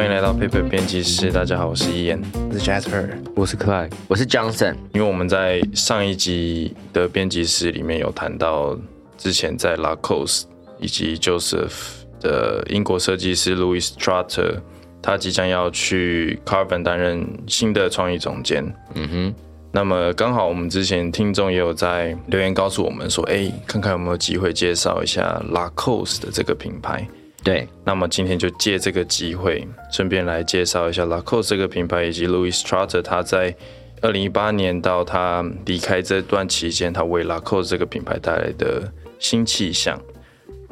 [0.00, 1.30] 欢迎来到 Paper 编辑室。
[1.30, 2.18] 大家好，我是伊言，
[2.48, 3.06] 我是 Jasper，
[3.36, 4.74] 我是克莱，我是 Johnson。
[4.94, 8.74] 因为我们在上一集的编辑室里面有谈到，
[9.18, 10.44] 之前在 Lacoste
[10.78, 11.72] 以及 Joseph
[12.18, 14.62] 的英国设计师 Louis Trotter，
[15.02, 18.64] 他即将要去 Carbon 担任新的创意总监。
[18.94, 19.34] 嗯哼。
[19.70, 27.06] 那么刚好我们之前听众也有在留言告诉我们说，哎，看看有没有机会介绍一下 Lacoste 的这个品牌。
[27.42, 33.54] 对，那么今天就借这个机会，顺便来介绍一下 Lacoste 这个品牌，以及 Louis Trotter 他在
[34.02, 39.98] 二零一八年到他离开这段期间，他为 Lacoste 这个品牌带来的新气象。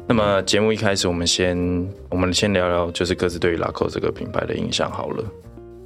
[0.07, 1.57] 那么节目一开始，我们先
[2.09, 5.23] 我们先聊聊，就是各自对于 Lacoste 这个品牌的印象好了。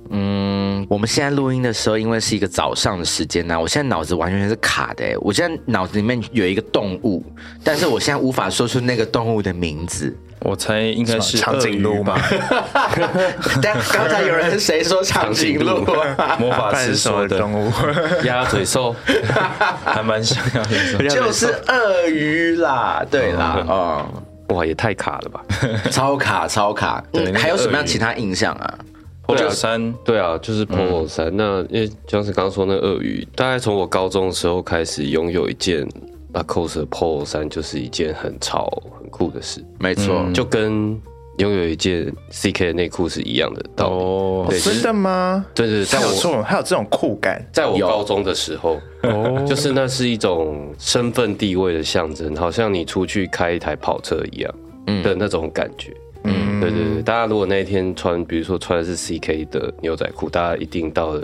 [0.09, 5.17] 嗯，我们现在录音的时候，因为是一个早上的时间呢，我现在脑子完全是卡的。
[5.21, 7.23] 我现在脑子里面有一个动物，
[7.63, 10.13] 但是我现在无法说出那个动物的名字。
[10.43, 12.21] 我猜应该是长颈鹿吧？
[13.61, 15.85] 但 刚才有人谁说长颈鹿？
[16.37, 17.71] 魔法师说的动物，
[18.25, 18.93] 鸭嘴兽，
[19.85, 23.05] 还蛮像鸭嘴兽，就是鳄鱼啦。
[23.09, 24.05] 对啦，哦，
[24.49, 25.41] 哇，也太卡了吧，
[25.89, 27.03] 超卡超卡。
[27.13, 28.73] 嗯，还有什么样其他印象啊
[29.25, 31.31] ？Polo 衫，对啊，就是 Polo 衫。
[31.35, 35.87] 那因为就是刚刚说那鳄鱼，大概从我高中的时候开始拥有一件
[36.33, 38.67] Lacoste Polo 衫，就是一件很潮、
[38.99, 39.63] 很酷的事。
[39.79, 40.99] 没错，就跟
[41.37, 43.95] 拥有一件 CK 的内裤是一样的道理。
[43.95, 45.45] 哦，真的吗？
[45.55, 54.53] 对对，还有这种还有这种酷感，在我高中的时候，哦，就是那是一种身份地位的象征，好像你出去开一台跑车一样
[55.03, 55.91] 的那种感觉。
[56.25, 61.21] 嗯，对对对，大家如果那一天穿，比如说穿的是 CK 的牛仔裤，大家一定到了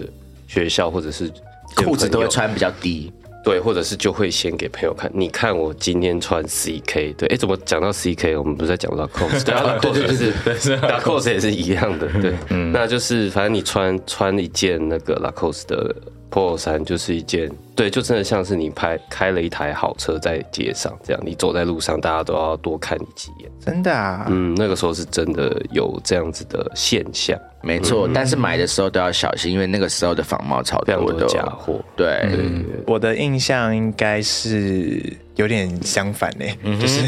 [0.48, 1.32] 学校或者是
[1.76, 3.14] 裤子都会穿比较低，
[3.44, 9.44] 对，或者是就会先给朋友看，你看我今天穿 CK，对，哎，怎么讲到 CK，我们不是在讲到 cos，
[9.80, 15.96] 对对对对对，Lacoste 也是一样的，对，嗯，那就是反正你穿穿一件那个 Lacoste 的。
[16.32, 23.52] Polo 衫就是一件，对，就真的像是你拍开了一台好车在街上，这样你走在路上，大家都要多看你几眼。
[23.60, 28.08] 真的啊，嗯，那个时候是真的有这样子的现象，没错。
[28.14, 31.80] 但是买的时候都要小心，因为那个时候的仿冒超多的假货。
[31.96, 32.30] 对，
[32.86, 35.02] 我的印象应该是
[35.36, 36.46] 有点相反呢，
[36.80, 37.02] 就是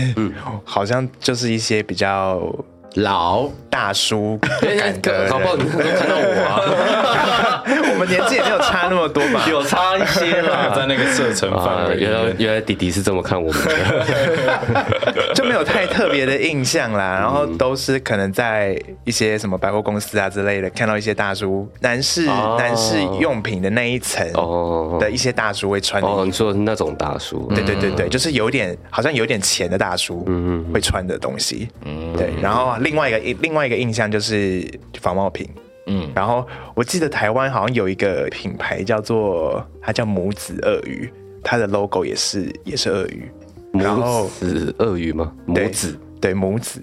[0.64, 2.52] 好像就是一些比较。
[2.96, 5.56] 老大叔 感觉，好不好？
[5.56, 7.63] 你看到我啊？
[7.94, 9.46] 我们年纪也没有差那么多吧？
[9.50, 11.96] 有差一些啦， 在那个射程范围。
[11.97, 17.18] 原来原来弟弟是这么看我们的，就没有太特别的印象啦。
[17.19, 26.02] 然后都是可能在一些什么百货公司啊之类的，看到一些大叔男士男士用品的那一层哦的一些大叔会穿。
[26.03, 27.50] 哦，你说的是那种大叔？
[27.56, 31.69] 对对对对，就是有点好像有点钱的大叔，嗯嗯，会穿的东西。
[31.85, 32.75] 嗯，对，然后。
[32.81, 34.68] 另外一个另外一个印象就是
[35.00, 35.47] 仿冒品，
[35.88, 41.12] 嗯，然后我记得台湾好像有一个品牌叫做它叫母子鳄鱼，
[41.44, 43.31] 它的 logo 也是也是鳄鱼，
[43.72, 45.31] 母子鳄鱼吗？
[45.46, 45.97] 母子。
[46.22, 46.80] 对母子，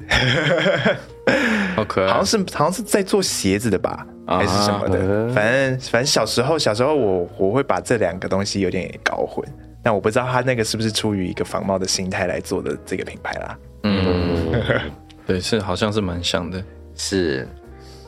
[1.76, 9.46] 好可爱，好像是好像是在做鞋子的吧，还是什么的，反正反正小时候小时候我我会把这两个东西有点搞混，
[9.80, 14.52] 但我不知道他那个是不是出于一个仿冒的心态来做的这个品牌啦，嗯。
[15.28, 16.60] 对，是好像是蛮像的。
[16.96, 17.46] 是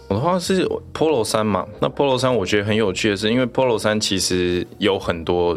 [0.08, 1.64] 我的话是 Polo 衫嘛？
[1.78, 5.56] 那 Polo 衫我觉得很有趣的是，因为 Polo 衫其实有很多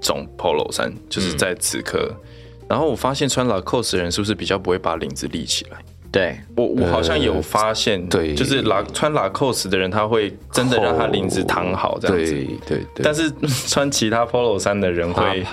[0.00, 2.10] 种 Polo 衫，就是在此刻。
[2.66, 5.76] 然后我发现穿 Lacoste 的人是不是比较不会把领子立起来？
[6.10, 12.32] 对我，我好像有发现，对，就是拉穿 Lacoste 的人，他会真的让他领子躺好这样子。
[12.32, 13.02] 对对对。
[13.02, 13.30] 但是
[13.68, 15.44] 穿其他 Polo 衫的人会，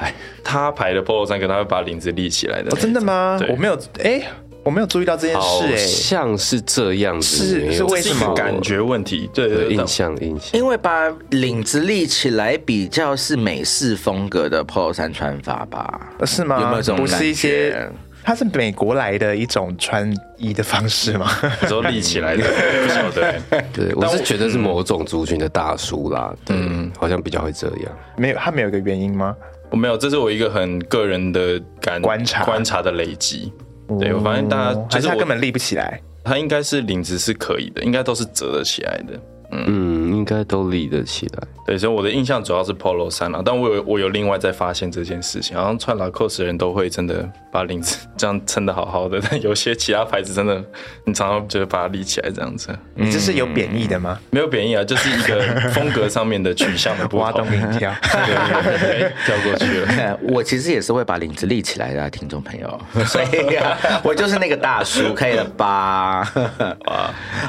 [0.44, 2.72] 他排的 Polo 衫可能会把领子立起来的。
[2.78, 3.38] 真的吗？
[3.50, 4.24] 我没有，哎。
[4.64, 8.34] 我没有注意到这件事，哎，像是这样子，是是为什么？
[8.34, 10.60] 感觉问题，对对，印象印象。
[10.60, 16.12] 因为把领子立起来比较是美式风格的 polo 衫穿法吧？
[16.26, 16.60] 是吗？
[16.62, 17.90] 有没有这种不是一些，
[18.22, 21.32] 它是美国来的一种穿衣的方式吗？
[21.68, 22.44] 都立起来的，
[22.86, 23.42] 不晓得。
[23.74, 27.98] 对，我是觉得是某种族群的大叔啦，嗯，好像比较会这样。
[28.18, 29.36] 没有，他没有一个原因吗？
[29.72, 33.52] 我没有，这是我一个很个人的感观察观察的累积。
[33.98, 39.20] 对，我发现大家就是他根本立不起来，他应该是领子是可以的，应该都是折得起来的。
[39.52, 41.48] 嗯，应该都立得起来。
[41.70, 50.60] 对，所以我的印象主要是 polo 衫啊，但我有我有另外在发现这件事情，好像穿 Lacoste 的人都会真的把领子 这样撑得好好的，但有些其他牌子真的，
[51.06, 52.76] 你常常就把它立起来这样子。
[52.96, 54.20] 你这是有贬义的吗？
[54.32, 55.40] 没有贬义啊，就是一个
[55.70, 57.20] 风格上面的取向的不同。
[57.24, 60.20] 挖洞给你跳， 跳过去了。
[60.24, 66.24] 我其实也是会把领子立起来的，听众朋友，所以啊，我就是那个大叔，可以了吧？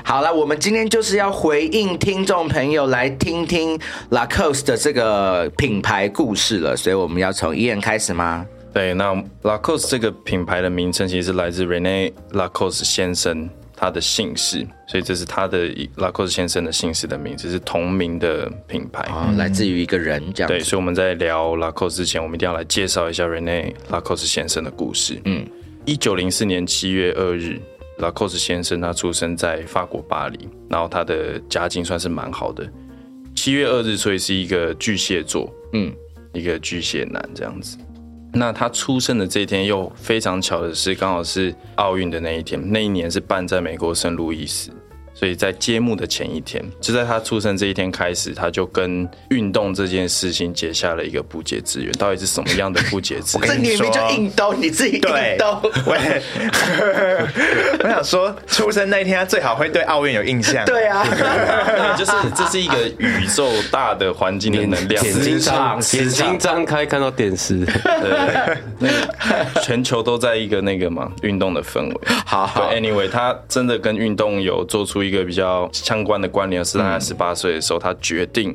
[0.05, 8.45] 好了，我们今天就是要回应听众朋友，来听听 Lacoste 的这个品牌故事了，所以我们要从伊人开始吗？
[8.73, 20.49] 对，那 Lacoste 这个品牌的名称其实是来自 Rene Lacoste 先生他的姓氏，所以这是他的 Lacoste 先生的姓氏的名字，是同名的品牌，哦，来自于一个人这样。
[20.49, 25.21] 对，所以我们在聊 Lacoste 之前，我们一定要来介绍一下 Rene Lacoste 先生的故事。
[25.25, 25.47] 嗯，
[25.85, 27.61] 一九零四年七月二日
[27.99, 32.69] ，Lacoste 先生他出生在法国巴黎，然后他的家境算是蛮好的。
[33.43, 35.91] 七月二日，所以是一个巨蟹座，嗯，
[36.35, 37.79] 一个巨蟹男这样子。
[38.35, 44.71] 那他出生的这一天又非常巧的是，刚好是奥运的那一天，那一年是办在美国圣路易斯。
[45.13, 51.93] 所以在揭幕的前一天，就在他出生这一天开始，他就跟运动这件事情结下了一个不解之缘。
[51.93, 53.49] 到底是什么样的不解之缘？
[53.53, 55.01] 这明明就运动，你自己运
[55.39, 55.61] 动。
[55.85, 55.95] 我
[57.85, 60.65] 我想说，出生那一天他最好会对奥运有印象。
[60.67, 61.05] 对啊，
[61.99, 65.05] 就是这是一个宇宙大的环境的能量。
[65.05, 71.95] 眼睛张眼睛张开看到电视，对，那个全球都在一个那个嘛运动的氛围。
[72.25, 75.11] 好，Anyway，他真的跟运动有做出一。
[75.11, 78.55] 一个比较相关的关联是，他十八岁的时候，他决定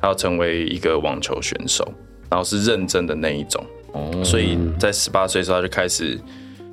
[0.00, 1.86] 他要成为一个网球选手，
[2.28, 3.64] 然后是认真的那一种。
[4.24, 6.20] 所以在十八岁的时候，他就开始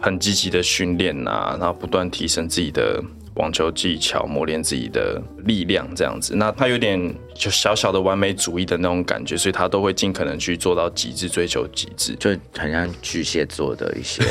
[0.01, 2.99] 很积极的训练啊，然后不断提升自己的。
[3.35, 6.35] 网球技巧磨练自己的力量，这样子。
[6.35, 6.99] 那他有点
[7.39, 14.21] 就小小的完美主义的那种感觉，所以他都会尽可能去做到极致，追求极致，就很像巨蟹座的一些，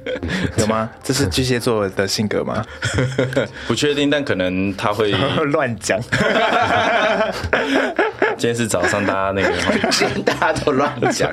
[0.58, 0.90] 有吗？
[1.02, 2.62] 这是巨蟹座的性格吗？
[3.66, 5.10] 不确定，但可能他会
[5.52, 5.98] 乱讲。
[8.36, 11.30] 今天是早上，大家那个，今天大家都乱讲。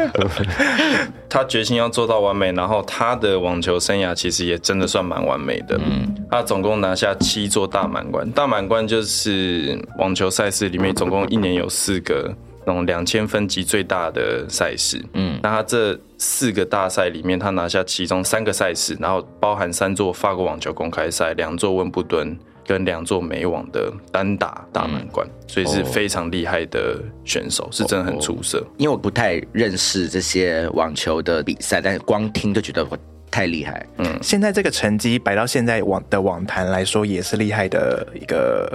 [1.30, 5.77] 他决心要做到完美，然后他的网球生涯其实也真的算蛮完美的。
[5.77, 12.35] 嗯，他总共拿下七座大满贯，大满贯就是网球赛事里面总共一年有四个
[12.65, 15.03] 那种两千分级最大的赛事。
[15.13, 22.37] 嗯，那他这四个大赛里面，他拿下其中三个赛事，然后包含三座法国网球公开赛，两座温布顿。
[22.67, 28.61] 跟两座美网的单打大满贯，所以是非常厉害的选手，是真的很出色。
[28.75, 32.97] 因为我不太认识这些网球的比赛，但是光听就觉得我
[33.31, 33.87] 太厉害。
[33.99, 38.69] 嗯，现在这个成绩摆到现在网的网坛来说，也是厉害的一个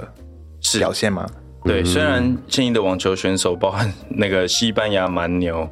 [0.79, 1.29] 表现吗？
[1.65, 5.69] 对，虽然现役的网球选手包含那个西班牙蛮牛。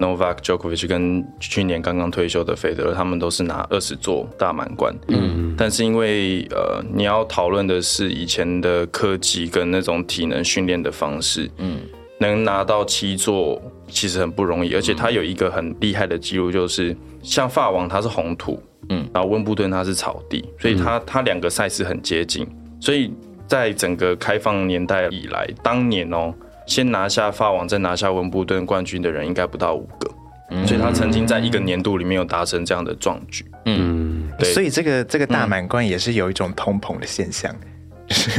[0.00, 4.94] Novak Djokovic 跟去年刚刚退休的费德勒，他们都是拿二十座大满贯。
[5.08, 11.80] 嗯，但是因为呃，你要讨论的是以前的科技跟那种体能训练的方式，嗯，
[12.20, 14.72] 能拿到七座其实很不容易。
[14.72, 22.46] 而且他有一个很厉害的记录，就是像法网它是红土，嗯，然后温布顿它是草地，所以它它两个赛事很接近。
[22.80, 23.12] 所以
[23.48, 26.32] 在整个开放年代以来，当年哦。
[26.66, 33.42] 先拿下法网，再拿下温布顿冠军的人应该不到五个，所以他曾经在一个年度里面有达成这样的壮举。
[33.64, 37.50] 嗯，对，所以这个这个大满贯也是有一种通膨的现象，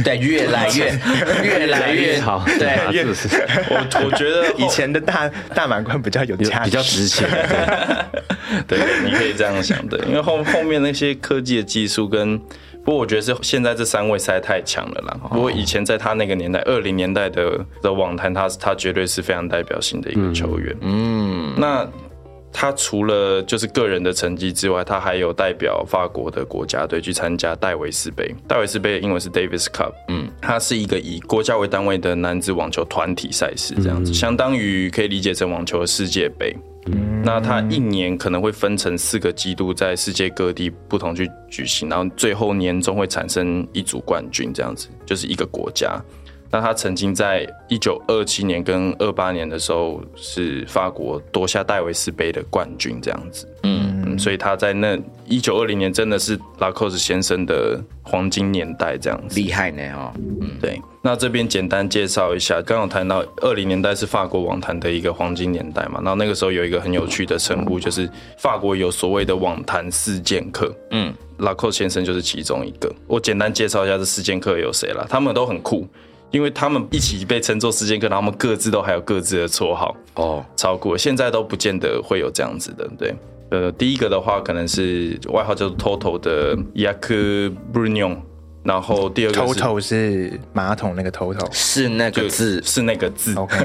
[0.04, 0.96] 对，越来越
[1.42, 7.28] 越来越好，对，越我我觉得 以前的大大满贯比较有价，比较值钱，
[8.68, 12.40] 对， 你可以这样想的，因为后后面那些科技的技术跟。
[12.84, 15.20] 不过我觉得是现在这三位实在太强了啦。
[15.30, 20.74] 不过以前在他那个年代，二零年代的的网坛，他他绝对是非常代表性的一个球员。
[20.80, 21.86] 嗯，那
[22.52, 28.34] 他除了就是个人的成绩之外，他还有代表法国的国家队去参加戴维斯杯。
[28.48, 29.92] 戴维斯杯的英文是 Davis Cup。
[30.08, 36.56] 嗯，它是一个以国家为单位的男子网球团体赛事，这样子相当于可以理解成网球的世界杯。
[37.22, 46.02] 那他一年可能会分成四个季度，在世界各地不同去举行，然后最后年终会产生一组冠军，这样子就是一个国家。
[46.50, 53.46] 那他曾经在一九二七年跟二八年的时候，是法国夺下戴维斯杯的冠军，这样子。
[53.62, 60.12] 嗯，所以他在那一九二零年真的是拉寇斯先生的黄金年代，这样子厉害呢哦。
[60.40, 60.80] 嗯，对。
[61.02, 70.74] 那这边简单介绍一下，刚刚谈到二零年代是法国网坛的一个黄金年代嘛，然后那个时候有一个很有趣的称呼，就是法国有所谓的网坛四剑客。
[70.90, 72.92] 嗯，拉寇先生就是其中一个。
[73.06, 75.86] 我简单介绍一下这四剑客有谁了，他们都很酷。
[76.30, 83.14] 因为他们一起被称作时间客，然后他们各自都还有各自的绰号哦，超过现在都不见得会有这样子的，对。
[83.50, 88.16] 呃，第一个的话可能是外号叫做 Toto 的 Yaku Brunion，
[88.62, 93.34] 然后第二个 Toto 是马桶那个 Toto，是那个字，是那个字。
[93.34, 93.56] OK，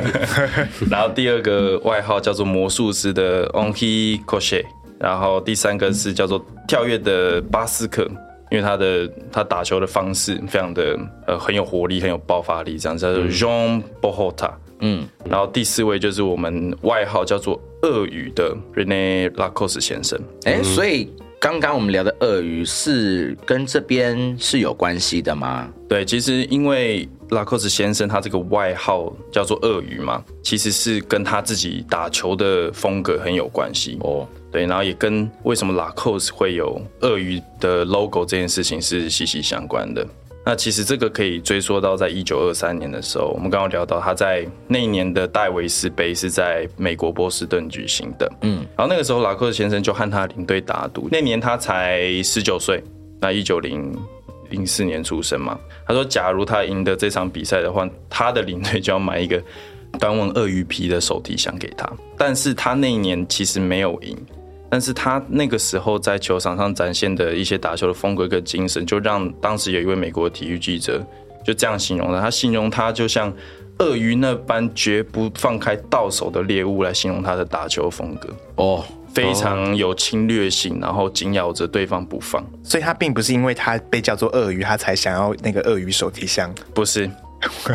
[0.90, 4.66] 然后第二个外号叫做魔术师的 Onhi Koshe，
[5.00, 8.10] 然后第三个是叫做跳跃的巴斯克。
[8.56, 10.98] 因为他的他打球的方式非常的
[11.28, 14.52] 呃很有活力，很有爆发力，这样叫做 Jean Bohota。
[14.80, 20.18] 嗯，然后第四位就是我们外号叫做鳄鱼的 Rene Lacos 先生。
[20.46, 25.70] 哎，所以刚刚我们聊的鳄鱼是跟这边是有关系的吗？
[25.90, 34.26] 对，其实因为 Lacos 先生他这个外号叫做鳄鱼嘛，其实是跟他自己打球的风格很有关系哦。
[34.56, 40.08] 对，然后也跟为什么 Lacoste 会有鳄鱼的 logo 这件事情是息息相关的。
[40.46, 48.32] 那其实这个可以追溯到在一九二三年的时候，我们刚刚聊到他在那一年的戴维斯杯是在美国波士顿举行的。
[48.44, 52.82] 嗯，然后那个时候拉克斯先生就和他领队打赌，那年他才十九岁，
[53.20, 53.94] 那一九零
[54.52, 55.60] 零四年出生嘛。
[55.86, 59.44] 他说，假如他赢得这场比赛的话，他的领队就要买一个
[60.00, 61.92] 短纹鳄鱼皮的手提箱给他。
[62.18, 64.18] 但是他那一年其实没有赢。
[64.76, 71.02] 但是他那个时候在球场上展现的一些打球的风格跟精神，就让当时有一位美国体育记者
[71.46, 72.20] 就这样形容了。
[72.20, 73.34] 他形容他就像
[73.80, 82.46] 鳄鱼那般绝不放开到手的猎物来形容他的打球风格哦，非常有侵略性，然后紧咬着对方不放。
[82.62, 87.10] 所以他并不是因为他被叫做鳄鱼，他才想要那个鳄鱼手提箱，不是。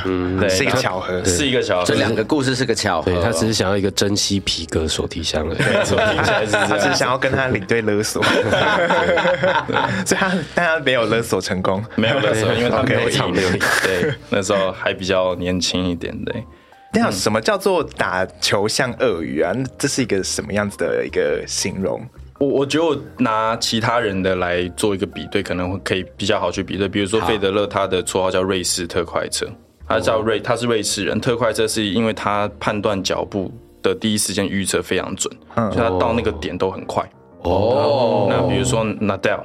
[0.04, 1.84] 嗯， 是一个巧合，是一个巧合。
[1.84, 5.58] 这两个故事是个巧合，他只是想要一个珍惜皮革手提箱而已。
[6.68, 8.22] 他只是想要跟他领队勒索，
[10.06, 13.58] 所以他但他没有勒索成功，没有勒索，因为他没有赢，没有赢。
[13.82, 16.16] 对，那时候还比较年轻一点。
[16.24, 16.44] 对，
[16.92, 19.54] 那什么叫做打球像鳄鱼啊？
[19.78, 22.04] 这是一个什么样子的一个形容？
[22.40, 26.88] 我我觉得我拿其他人的来做一个比对，可能会可以比较好去比对。
[26.88, 29.46] 比如说费德勒，他的绰号叫瑞士特快车，
[29.86, 31.20] 他叫瑞，他是瑞士人。
[31.20, 37.06] 特快车是因为他判断脚步的第一时间预测非常准，所以他到那个点都很快。
[37.42, 39.42] 哦，那比如说 Nadal，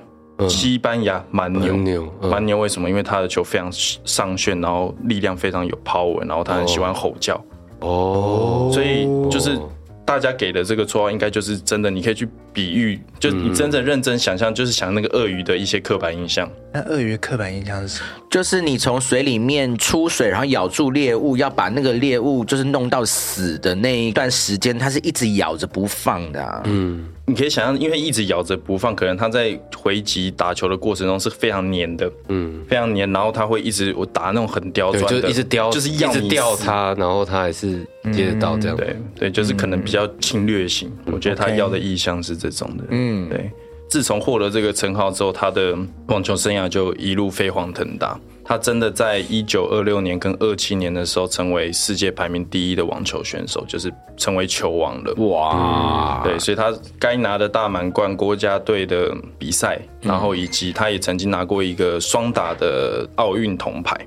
[0.48, 1.76] 西班牙蛮牛，
[2.22, 2.90] 蛮牛为什么？
[2.90, 7.36] 因为他的球非常上旋，然后力量非常有 power，然后他很喜欢吼叫。
[7.82, 9.60] 哦，所以就是。
[10.06, 16.48] 大家给的这个绰号应该就是真的，你可以去比喻，就你真正认真想象，就是想那个鳄鱼的一些刻板印象。
[16.72, 18.10] 那鳄鱼刻板印象是什么？
[18.30, 26.62] 就是你从水里面出水，然后咬住猎物，要把那个猎物就是弄到死的那一段时间，它是一直咬着不放的。
[26.66, 27.10] 嗯。
[27.28, 40.92] 你可以想象，因为一直咬着不放，可能他在回击打球的过程中是非常黏的，嗯，非常黏，然后他会一直我打那种很刁钻的，一直刁，就是一直吊他，然后他还是接得到这样，对对，就是可能比较侵略性。
[41.06, 43.50] 我觉得他要的意向是这种的，嗯，对。
[43.88, 45.78] 自从获得这个称号之后，他的
[46.08, 48.20] 网球生涯就一路飞黄腾达。
[48.48, 55.14] 他真的在一九二六年跟二七年的时候，成为世界排名第一的网球选手，就是成为球王了。
[55.16, 56.22] 哇！
[56.24, 64.00] 对，所以他该拿的大满贯、国家队的比赛，然后以及他也曾经拿过一个双打的奥运铜牌，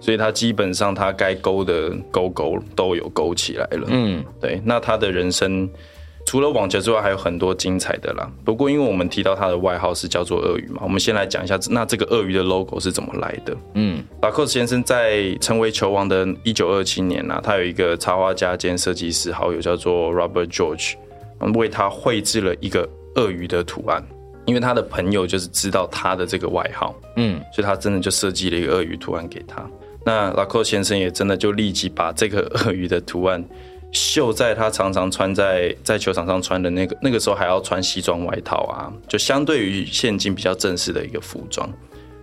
[0.00, 3.86] 所以他基本上他该勾的勾勾都有勾起来了。
[3.86, 4.60] 嗯，对。
[4.64, 5.70] 那他的人生。
[6.26, 8.30] 除了网球之外，还有很多精彩的啦。
[8.44, 13.56] 不过，因为我们提到他的外号是叫做鳄鱼嘛，我们先来讲一下，那这个鳄鱼的 logo 是怎么来的？
[13.74, 20.94] 嗯，拉克斯先生在成为球王的一九二七年呐，他有一个插画家兼设计师好友叫做 Robert George，
[21.54, 24.02] 为他绘制了一个鳄鱼的图案。
[24.46, 29.66] 因为他的朋友就是知道他的这个外号，嗯，所以他真的就设计了一个鳄鱼图案给他。
[30.04, 33.42] 那拉克斯先生也真的就立即把这个鳄鱼的图案。
[33.94, 41.72] 秀在他常常穿在在球场上穿的那个那个时候还要穿西装外套啊，就相对于现今比较正式的一个服装。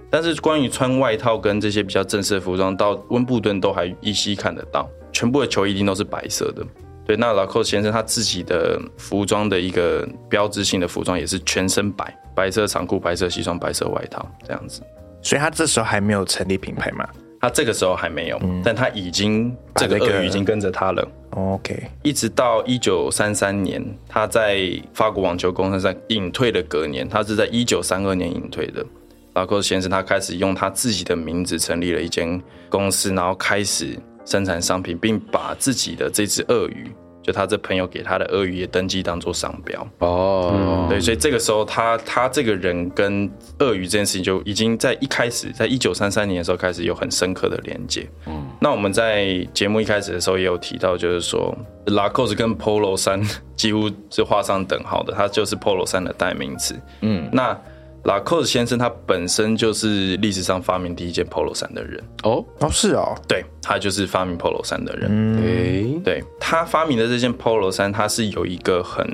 [0.10, 6.62] 但是关于穿外套跟这些比较正式的服装，到温布顿都还依稀看得到，全部的球衣一定都是白色的。
[7.06, 14.82] 对，那老寇先生他自己的服装的一个标志性的服装也是全身白，白色长裤、白色西装、白色外套这样子。
[15.22, 17.08] 所以他这时候还没有成立品牌嘛？
[17.42, 21.08] 他这个时候还没有，但他已经这个鳄鱼已经跟着他了。
[21.32, 28.86] OK，一直到一九三三年，他在法国网球公司上隐退的隔年，他是在一九三二年隐退的。
[29.34, 36.92] 拉克先生他开始用他自己的名字成立了一间公司，然后开始生产商品，并把自己的这只鳄鱼
[37.22, 39.88] 就他这朋友给他的鳄鱼也登记当做商标。
[40.00, 48.08] 哦，对，所以这个时候他他这个人跟鳄鱼这件事情就已经在一开始，在一九三三年的时候开始有很深刻的连接。
[48.28, 51.56] 嗯，那我们在节目一开始的时候也有提到，就是说
[51.88, 53.22] 拉 o s 跟 Polo 衫
[53.56, 56.76] 几乎是画上等号的，它就是 Polo 衫的代名词。
[57.02, 57.58] 嗯，那。
[58.04, 65.08] 拉克斯先生他本身就是历史上发明第一件 polo 衫的人哦哦是哦，对他就是发明 polo 衫的人。
[65.12, 69.06] 嗯，对他发明的这件 polo 衫，它是有一个很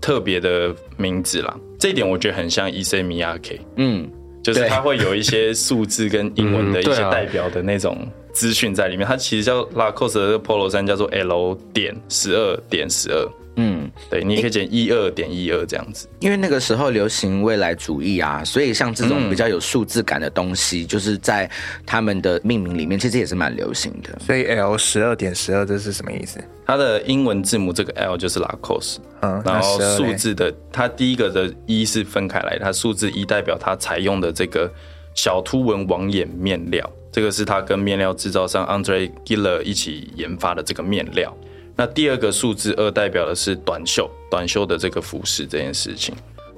[0.00, 1.56] 特别的名字啦。
[1.78, 4.10] 这一点我觉得很像 E C M I K，嗯，
[4.42, 7.96] 就是它会有一些数字跟英文的 一些代表的那种
[8.32, 9.06] 资讯在里面。
[9.06, 13.26] 它其实叫拉克斯的 polo 衫叫做 L 点十二点十二。
[13.56, 21.50] 嗯，对，你也可以减一二点一二这样子，因为那个时候流行未来主义啊，所以像这种比较有数字感的东西，就是在
[21.84, 24.18] 他们的命名里面，其实也是蛮流行的。
[24.20, 26.42] 所以 L 十二点十二这是什么意思？
[26.64, 34.72] 它的英文字母这个 L 就是 Lacoste，嗯，然后数字的它第一个的一是分开来，它数字一代表它采用的这个
[35.14, 41.36] 小凸纹网眼面料，这个是它跟面料制造商 Andre Giller 一起研发的这个面料。
[41.76, 46.14] 那第二个数字二代表的是短袖，短袖的这个服饰这件事情。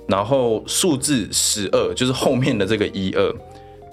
[0.06, 3.34] 然后数字十二就是后面的这个一二，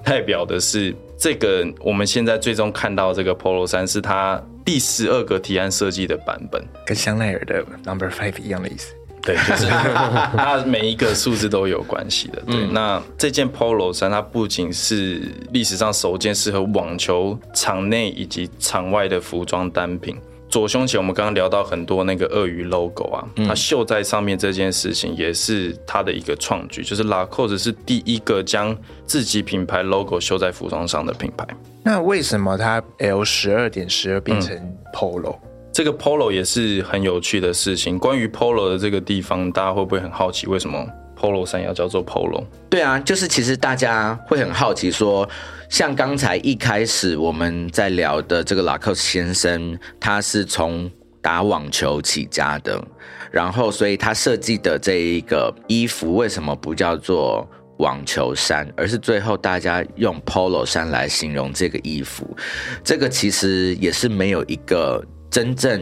[0.04, 8.94] 代表的是这个我们现在最终看到这个 Polo 衫是它第十二个提案设计的版本，跟香奈儿的 Number Five 一样的意思。
[9.22, 12.42] 对，就是它每一个数字都有关系的。
[12.48, 20.18] 对，那这件 Polo 衫它不仅是历史上首件适合网球场内以及场外的服装单品。
[20.52, 31.48] 左胸前，我们刚刚聊到很多那个鳄鱼 logo 啊，它绣在上面这件事情也是它的一个创举，就是 Lacoste 是第一个将自己品牌 logo 绣在服装上的品牌。
[31.84, 34.54] 那为什么它 L 十二点十二变成
[34.94, 35.38] Polo？
[35.72, 37.98] 这个 Polo 也是很有趣的事情。
[37.98, 40.86] 关于 Polo 的这个地方，大家会不会很好奇为什么
[41.18, 42.44] Polo 衫要叫做 Polo？
[42.70, 45.26] 对啊，就是其实大家会很好奇说。
[45.72, 52.84] 像刚才一开始我们在聊的这个拉克先生，他是从打网球起家的，
[53.32, 62.36] 然后所以他设计的这一个衣服为什么不叫做网球衫，而是最后大家用 polo 衫来形容这个衣服？
[62.84, 65.82] 这个其实也是没有一个真正。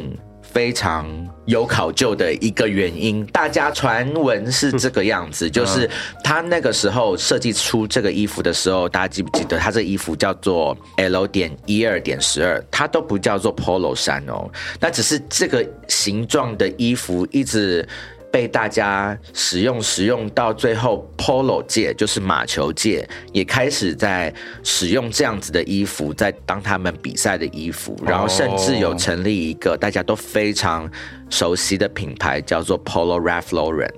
[0.52, 1.08] 非常
[1.46, 5.90] 有考究的一个原因，大家传闻是这个样子，就是
[6.24, 17.88] 他那个时候设计出这个衣服的时候，大家记不记得他这衣服叫做 L 点一二点十二，它都不叫做 Polo 衫哦，那只是这个形状的衣服一直。
[18.32, 30.90] 被大家使用使用到最后，Polo 界就是马球界也开始在使用这样子的衣服，在当他们比赛的衣服，然后甚至有成立一个大家都非常
[31.30, 33.92] 熟悉的品牌，叫做 Polo Ralph Lauren，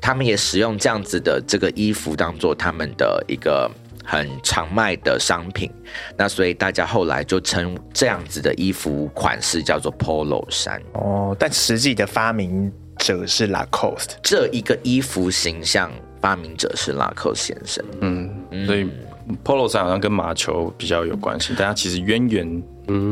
[0.00, 3.70] 他们也使用这样子的这个衣服当做他们的一个
[4.02, 5.70] 很常卖的商品，
[6.16, 10.80] 那所以大家后来就称这样子的衣服款式叫做 Polo 衫。
[10.94, 12.72] 哦，但实际的发明。
[13.04, 17.84] 者是 Lacoste 这一个衣服形象发明者是 Lacoste 先生。
[18.00, 18.30] 嗯，
[18.64, 18.88] 所以
[19.44, 22.62] Polo 衫好像跟马球比较有关系，但它其实渊源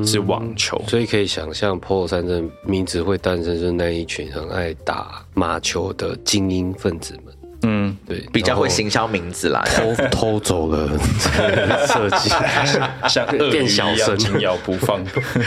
[0.06, 7.34] 是网球，所以可以想象 Polo 衫的名字会诞生，就是那一群很爱打马球的精英分子们。
[7.64, 10.98] 嗯，对，比较会行销名字啦，偷偷走了
[11.86, 12.28] 设计，
[13.08, 15.04] 像鳄鱼一样紧咬不放。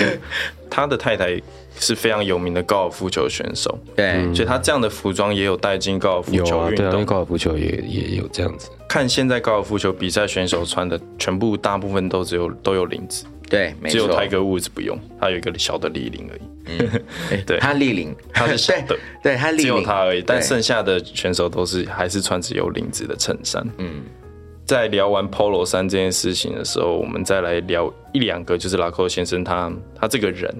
[0.69, 1.41] 他的太太
[1.79, 7.05] 是非常有名的高尔夫球选手，对，所以他这样的服装也有带进高尔夫球运动。
[7.05, 8.69] 高尔夫球也也有这样子。
[8.87, 16.41] 看现在高尔夫球比赛选手穿的，全部大部分都只有都有领子，对，只有泰格物质不用，他有一个小的立领而已。
[16.67, 17.01] 嗯，
[17.45, 23.67] 对，他立领，他是小的， 对他只有他而已，但剩下的选手都是还是穿着有领子的衬衫。
[23.77, 24.03] 嗯，
[24.65, 30.55] 在聊完 Polo 衫这件事情的时候，我们再来聊一两个，就是拉克先生他他这个人，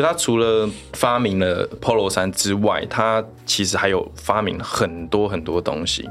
[0.00, 6.08] 就他除了发明了 Polo 衫之外，他其实还有发明很多很多东西，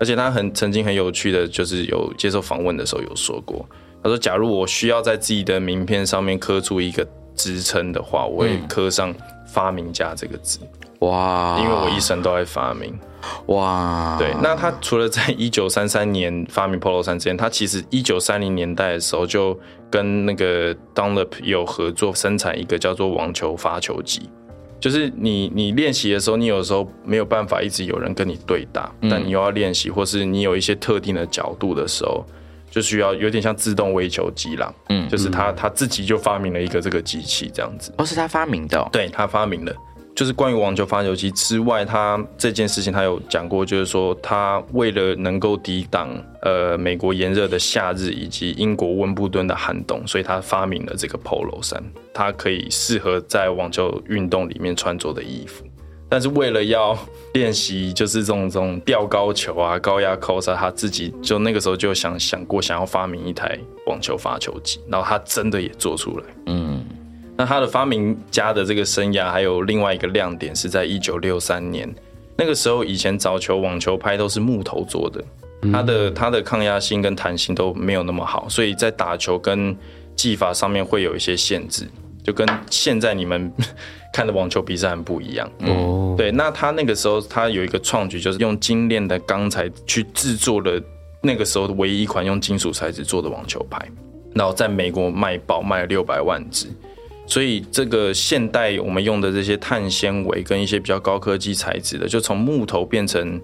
[0.00, 3.68] 而且他很曾经很有趣的，就是有接受访问的时候有说过，
[4.02, 7.06] 他说：“假如我需要在自己的名片上面刻出一个。”
[7.38, 9.14] 职称的话，我会刻上
[9.46, 10.58] “发明家”这个字。
[11.00, 11.58] 哇！
[11.60, 12.98] 因为我一生都在发明。
[13.46, 14.16] 哇！
[14.18, 19.58] 对，那他除了在一九三三年发明 Polo 衫之前，他其实一九三零年代的时候就
[19.90, 24.28] 跟那个 Dunlop 有合作生产一个叫做网球发球机。
[24.80, 32.24] 就是你你练习的时候，你有时候没有办法一直有人跟你对打，但你又要练习，或是你有一些特定的角度的时候。
[32.70, 37.90] 就需要有点像自动微球机啦，嗯，就是他他自己就发明了一个这个机器这样子。
[37.96, 39.74] 哦，是他发明的，对他发明了，
[40.18, 46.10] 就是关于网球发球机之外，他这件事情他有讲过，就是说他为了能够抵挡
[46.42, 51.80] 呃美国炎热的夏日以及英国温布顿的寒冬，所以他发明了这个 polo 衫，
[52.12, 55.64] 它可以适合在网球运动里面穿着的衣服。
[56.08, 56.98] 但是为了要
[57.34, 66.24] 练习，就是这种这种吊高球啊、高压扣杀，他自己就那个时候就想想过想要发明一台网球发球机，然后他真的也做出来。
[66.46, 66.84] 嗯，
[67.38, 71.88] 那他的发明家的这个生涯还有另外一个亮点是在一九六三年，
[72.36, 75.24] 那个时候以前早球、网球拍都是木头做的，
[75.72, 79.74] 它的它的抗压性跟弹性都没有那么好，所以在打球跟
[80.16, 81.88] 技法上面会有一些限制，
[82.22, 83.50] 就跟现在你们。
[84.10, 90.82] 看的网球比赛很不一样哦，对，那他那个时候他有一个创举，就是用精炼的钢材去制作了
[91.22, 93.78] 那个时候的唯一一款用金属材质做的网球拍，
[94.34, 96.68] 然后在美国卖爆卖了六百万只，
[97.28, 103.40] 所以这个现代我们用的这些碳纤维跟一些比较高科技材质的，就从木头变成。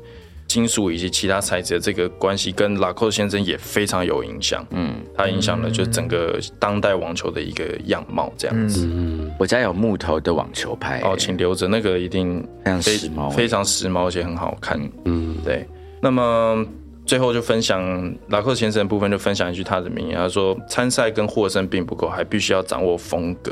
[0.46, 4.64] 金属以及其他材质的这个关系，跟拉克先生也非常有影响。
[4.72, 8.86] 嗯，他影响了就整个当代网球的一个样貌这样子。
[8.86, 14.78] 嗯，我家有木头的网球拍哦，请留着，那个一定非常时髦，非常时髦而且很好看。
[15.06, 15.66] 嗯，对。
[16.02, 16.64] 那么
[17.06, 23.50] 最后就分享拉克先生的部分，就分享一句他的名言，他说：“参赛跟获胜并不够，还必须要掌握风格。”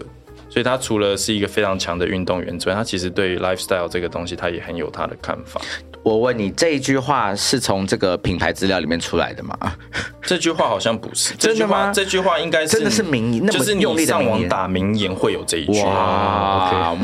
[0.52, 5.58] 所以他除了是一个非常强的运动员之外，他其实对于 lifestyle 这个东西，他也很有他的看法。
[6.02, 9.56] 我问你，这一句话是从这个品牌资料里面出来的吗？
[10.20, 11.90] 这句话好像不是，真的吗？
[11.94, 15.80] 这句话应该是真的是名言，就是你上网打名言会有这一句。
[15.80, 16.94] 哇，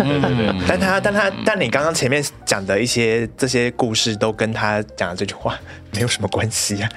[0.69, 5.59] 但他但他但你刚刚前面讲的一些这些故事，都跟他讲的这句话
[5.95, 6.91] 没有什么关系啊。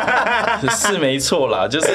[0.70, 1.88] 是没错啦，就是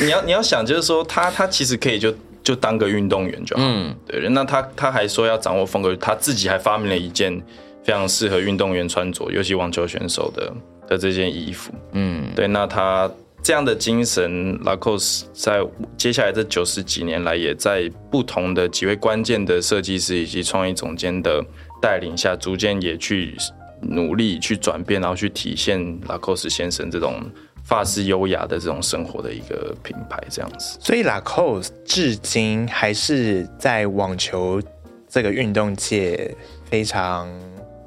[0.00, 2.14] 你要你要想，就是说他他其实可以就。
[2.42, 3.62] 就当个运动员就好。
[3.64, 4.28] 嗯，对。
[4.28, 7.40] 那他他还说要掌握风格，他自己还发明了一件
[7.84, 10.52] 非常适合运动员穿着，尤其网球选手的
[10.88, 11.72] 的这件衣服。
[11.92, 12.48] 嗯，对。
[12.48, 13.10] 那他
[13.42, 15.60] 这样的精神，拉克斯在
[15.96, 21.44] 接下来这九十几年来，也在不同的几位关键的设计师以及创意总监的
[21.80, 23.36] 带领下，逐渐也去
[23.80, 27.22] 努力去转变，然后去体现拉克斯先生这种。
[27.64, 30.78] 发式优雅的这种生活的一个品牌，这样子。
[30.80, 34.60] 所以 Lacoste 至今还是在网球
[35.08, 37.28] 这个运动界非常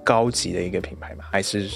[0.03, 1.25] 高级的一个品牌吗？
[1.31, 1.69] 还是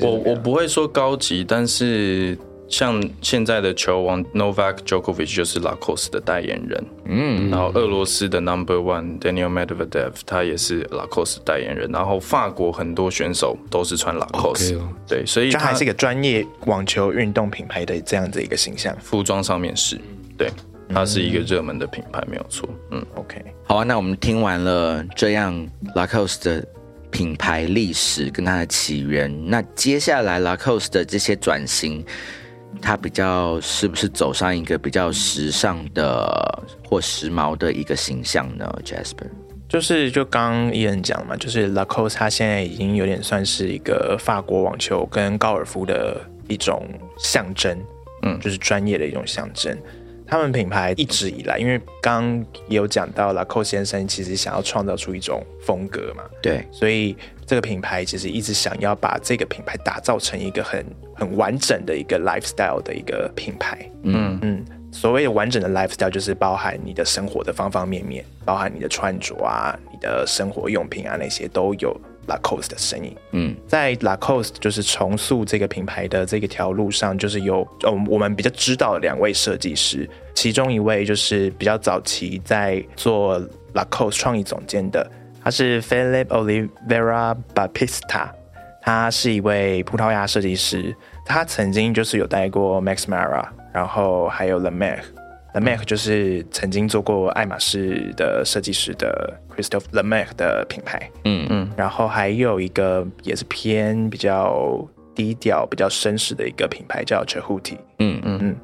[0.00, 2.38] 我我不会说高级，但是。
[2.66, 20.00] 像现在的球王 Novak Djokovic 就是 Lacoste 的代言人，嗯，然后俄罗斯的 Number One Daniel Medvedev 他也是 Lacoste 代言人，然后法国很多选手都是穿 Lacoste，对，所以它还是一个专业网球运动品牌的这样子一个形象，服装上面是。
[20.36, 20.50] 对，
[20.88, 25.54] 它是一个热门的品牌，没有错，嗯，OK，好啊，那我们听完了这样
[25.94, 26.66] Lacoste 的
[27.10, 32.04] 品牌历史跟它的起源，那接下来 Lacoste 的这些转型。
[32.80, 39.28] 他比较是不是走上一个比较时尚的或时髦的一个形象呢？Jasper，
[39.68, 46.86] 就是就刚伊人讲嘛，就是 Lacoste，他现在已经有点算是一个法国网球跟高尔夫的一种
[47.18, 47.78] 象征，
[48.22, 49.76] 嗯，就是专业的一种象征。
[50.26, 60.84] 他们品牌一直以来，因为刚也有讲到了，寇先生其实想要创造出一种风格嘛，对，所以这个品牌其实一直想要把这个品牌打造成一个很
[61.14, 63.78] 很完整的一个 lifestyle 的一个品牌。
[64.02, 71.94] 嗯嗯，所谓的完整的 lifestyle 就是包含你的生活的方方面面，包含你的穿着啊、你的生活用品啊那些都有。
[72.26, 83.40] Lacoste 的身影，嗯，在 Lacoste 就是重塑这个品牌的这个条路上，就是有呃我们比较知道的两位设计师，其中一位就是比较早期在做
[83.74, 85.10] Lacoste 创意总监的，
[85.42, 88.28] 他是 Philip Oliveira Baptista，
[88.80, 94.98] 他是一位葡萄牙设计师，他曾经就是有带过 Max Mara，然后还有 l e
[95.60, 108.38] m a c The Mac 就是曾经做过爱马仕的设计师的 Christophe The Mac 的品牌，嗯嗯，然后还有一个也是偏比较低调、比较绅士的一个品牌叫 Chahuti，嗯嗯。
[108.42, 108.56] 嗯，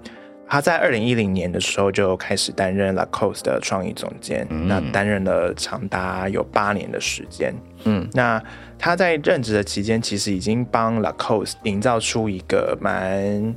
[0.48, 8.42] 他在二零一零年的时候就开始担任 Lacoste 的创意总监，那担任了长达有八年的时间，嗯，那
[8.76, 13.55] 他在任职的期间，其实已经帮 Lacoste 营造出一个蛮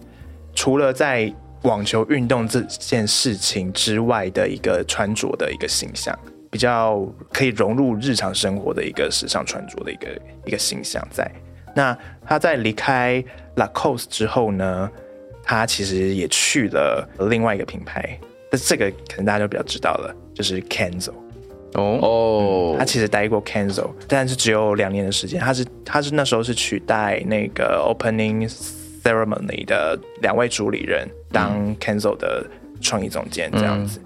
[0.54, 6.18] 除了在网球运动这件事情之外的一个穿着的一个形象，
[6.52, 10.08] 比较可以融入日常生活的一个时尚穿着的一个
[10.46, 11.30] 一个形象在。
[11.76, 13.24] 那他在离开
[13.56, 14.90] Lacoste 之后呢，
[15.42, 18.20] 他其实也去了另外一个品牌，
[18.52, 21.14] 但这个可能大家就比较知道了，就是 Kenzo。
[21.76, 25.40] 哦哦，他其实待过 Kenzo，但是只有两年的时间。
[25.40, 28.48] 他是他是那时候是取代那个 Opening
[29.04, 32.46] Ceremony 的两位主理人当 Kenzo 的
[32.82, 34.00] 创意总监这样子。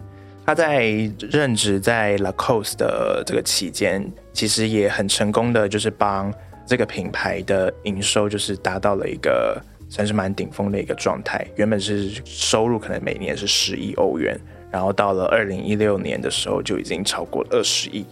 [0.46, 0.88] 他在
[1.30, 6.34] 任职在 Lacoste 的这个期间，其实也很成功的，就是帮
[6.66, 11.46] 这个品牌的营收就是达到了一个算是蛮顶峰的一个状态。
[11.58, 14.40] 原本是收入可能每年是十亿欧元。
[14.70, 18.06] 然后到了二零一六年的时候，就已经超过二十亿，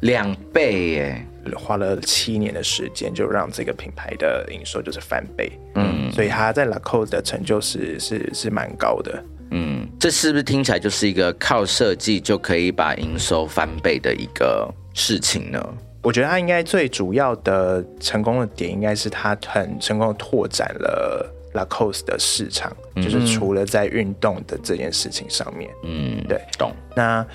[0.00, 1.26] 两倍耶！
[1.56, 5.50] 花了七年的时间，就让这个品牌的营收就是翻倍。
[5.82, 9.24] 嗯，所以他在 Lacoste 的成就是是是蛮高的。
[9.50, 15.60] 嗯，这是不是听起来就是一个靠设计就可以把营收翻倍的一个事情呢？
[16.02, 21.36] 我觉得他应该最主要的成功的点，应该是他很成功的拓展了。
[21.52, 26.72] Lacoste 的市场，就是除了在运动的这件事情上面，嗯，对，懂。
[26.94, 27.26] 那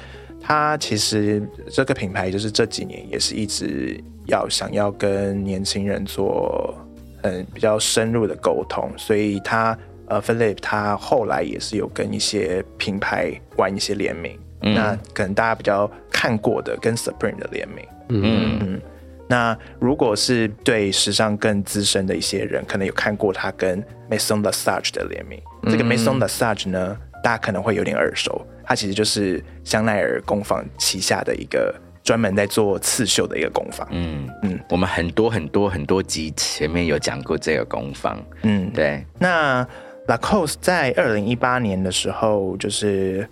[0.42, 6.74] 他其实这个品牌，就是这几年也是一直要想要跟年轻人做
[7.26, 18.60] 很比较深入的沟通，所以他呃，Philip 他后来也是有跟一些品牌玩一些联名，那可能大家比较看过的跟 Supreme 的联名，嗯。
[18.62, 18.82] 嗯。
[19.28, 25.42] 那如果是对时尚更资深的一些人，可能有看过他跟 Maison l a s a g e 的联名。
[25.64, 31.74] 这个 Maison l a s a g e 呢，大家可能会有点耳熟，它其实就是香奈儿工坊旗下的一个
[32.06, 33.86] 专门在做刺绣的一个工坊。
[33.92, 38.18] 嗯嗯，我们很多很多很多集前面有讲过这个工坊。
[38.44, 39.06] 嗯，对。
[39.20, 39.68] 那
[40.08, 43.28] Lacoste 在二零一八年的时候，就是。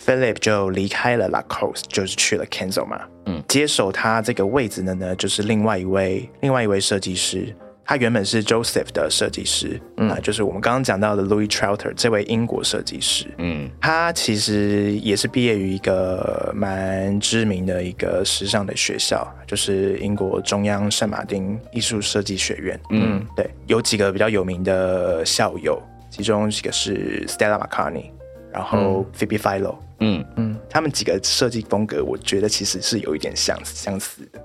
[0.00, 3.00] Philip 就离开了 Lacoste，就是去了 Kenzo 嘛。
[3.26, 7.52] 嗯，接手他这个位置的呢，就是另外一位另外一位设计师。
[7.88, 13.24] 他原本是 Joseph 的设计师，嗯，就是我们刚刚讲到的 Louis Trouter 这位英国设计师。
[13.38, 22.78] 嗯，他其实也是毕业于一个蛮知名的一个时尚的学校，就是英国中央圣马丁艺术设计学院。
[22.90, 28.10] 嗯，对，有几个比较有名的校友，其中一个是 Stella McCartney，
[28.52, 29.76] 然后 Phoebe Philo。
[30.00, 34.38] 嗯嗯，他们几个设计风格，我觉得其实是有一点相相似的，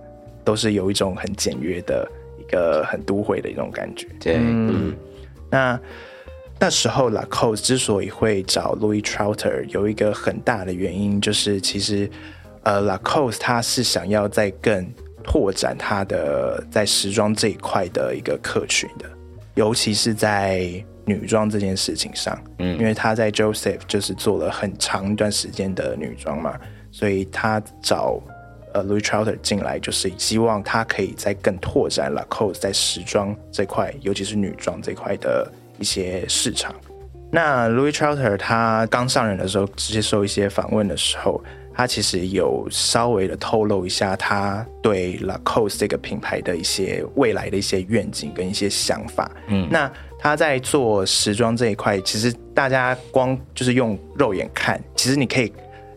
[0.46, 2.23] 都是有一种很简约的一
[2.54, 4.08] 个很都会的一种感觉。
[4.20, 4.94] 对，嗯，
[5.50, 5.80] 那
[6.60, 12.10] 那时候 Lacoste 之所以会找 Louis Trouter，有一个很大的原因，就是其实
[12.64, 14.88] 呃 Lacoste 他是想要在更
[15.24, 19.10] 拓展他的在时装这一块的一个客群的，
[19.56, 20.86] 尤其是在。
[21.06, 26.58] 女装这件事情上，嗯，因为他在 Joseph 就是做了很长一段时间的女装嘛，
[26.92, 28.22] 所以他找
[28.74, 36.74] 呃 Louis Trouter 进来，就是希望他可以再更拓展 Lacoste 在时装这块，尤其是女装这块的一些市场。
[37.32, 49.32] 那 Louis Trouter 他刚上任的时候，接受一些访问的时候，他其实有稍微的透露一下他对 Lacoste 这个品牌的一些未来的一些愿景跟一些想法。
[49.48, 49.92] 嗯，那。
[50.26, 55.52] 他在做时装这一块，其实大家光就是用肉眼看，其实你可以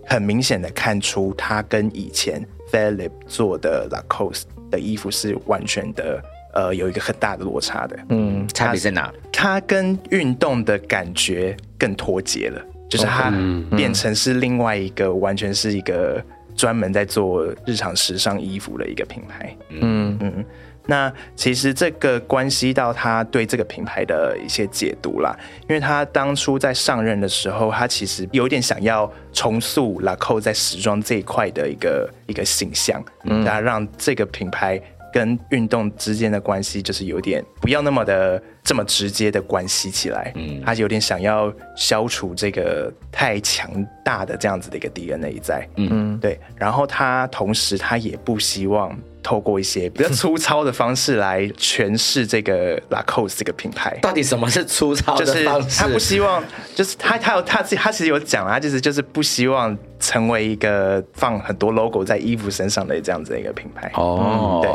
[0.04, 6.22] 很明显的看出，他跟以前 Philip 做的 Lacoste 的衣服是完全的，
[6.55, 7.98] 呃，有一个很大的落差的。
[8.09, 9.12] 嗯，差别在哪？
[9.33, 13.33] 它跟运动的感觉更脱节了，就是它
[13.76, 16.22] 变成是另外一个完全是一个
[16.57, 19.57] 专门在做日常时尚衣服的一个品牌。
[19.70, 20.44] 嗯嗯。
[20.87, 25.37] 那其实这个关系到他对这个品牌的一些解读啦，
[25.68, 34.81] 因为他当初在上任的时候，他其实有点想要重塑 Lacoste 在时装这一块的一个一个形象，嗯，让这个品牌
[35.12, 43.71] 跟运动之间的关系就是有点不要那么的这么直接的关系起来，嗯，他有点想要消除这个太强
[44.05, 48.97] 大的这样子的一个 DNA 在，嗯，对，然后他同时他也不希望。
[49.23, 55.81] 透过一些比较粗糙的方式来诠释这个 Lacoste 这个品牌，到底什么是粗糙的方式？
[55.81, 56.40] 他不希望，
[56.77, 63.90] 就是他他有他自己他其实有讲啊，就是就是不希望成为一个放很多 logo 在衣服身上的这样子的一个品牌。
[63.94, 64.70] 哦，对，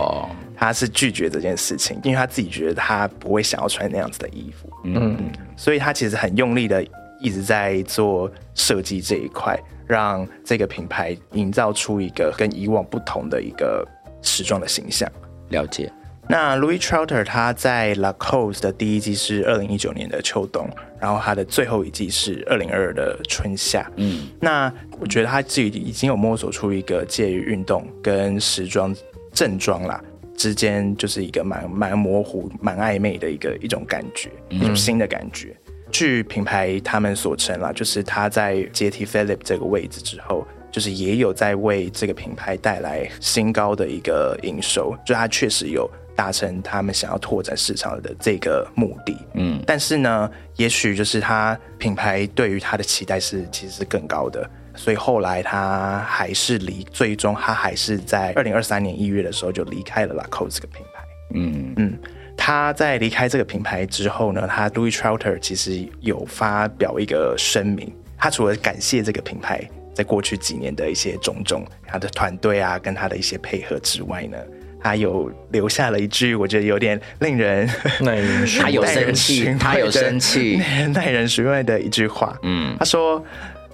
[0.57, 4.69] 他是拒绝这件事情，因为他自己觉得他不会想要穿那样子的衣服。
[4.83, 5.17] 嗯，
[5.55, 6.85] 所以他其实很用力的
[7.19, 13.87] 一直在做设计这一块，让这个品牌营造出一个跟以往不同的一个。
[14.23, 15.11] 时装的形象，
[15.49, 15.91] 了解。
[16.29, 20.69] 那 Louis Trotter 他在 Lacoste 的第一季是二零一九年的秋冬，
[21.01, 23.91] 然后他的最后一季是二零二二的春夏。
[23.97, 28.95] 嗯，那我觉得他自己已经有摸索出一个介于运动跟时装
[29.33, 30.01] 正装啦
[30.37, 35.53] 之间，就是一个蛮蛮模糊、蛮暧昧的一个一种感觉，一种新的感觉。
[35.91, 40.47] 据品牌他们所称啦，就是他在接替 Philip 这个位置之后。
[40.71, 45.85] 就是也有在为这个品牌带来新高的一个营收，就它确实有
[46.21, 49.17] 达成他们想要拓展市场的这个目的。
[49.33, 61.03] 嗯，但是呢，也许就是他品牌对于他的期待是其实是更高的，所以后来他还是离最终他还是在二零二三年一月的时候就离开了 Lacoste 这个品牌。
[61.33, 61.99] 嗯嗯。
[62.37, 74.37] 他在离开这个品牌之后呢，他 Louis Trouter 其实有发表一个声明，他除了感谢这个品牌在过去几年的一些种种，他的团队啊跟他的一些配合之外呢，
[74.83, 77.69] 他有留下了一句我觉得有点令人
[78.01, 80.57] 耐人 他有生气，他有生气，
[80.93, 82.37] 耐人寻味的一句话。
[82.43, 83.23] 嗯，他说：“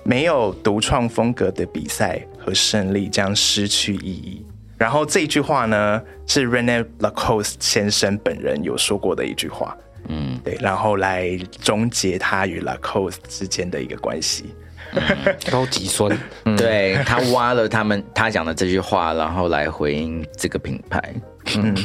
[0.04, 4.46] 没有独创风格的比赛和胜利将失去意义。”
[4.78, 9.76] 然后这句话呢，是 Rene Lacoste 先生本人有说过的一句话，
[10.08, 14.54] 嗯，对，然后来终结他与 Lacoste 之间的一个关系。
[15.52, 16.17] 高级酸，
[16.58, 21.13] 对他挖了他们他讲的这句话，然后来回应这个品牌。
[21.56, 21.76] 嗯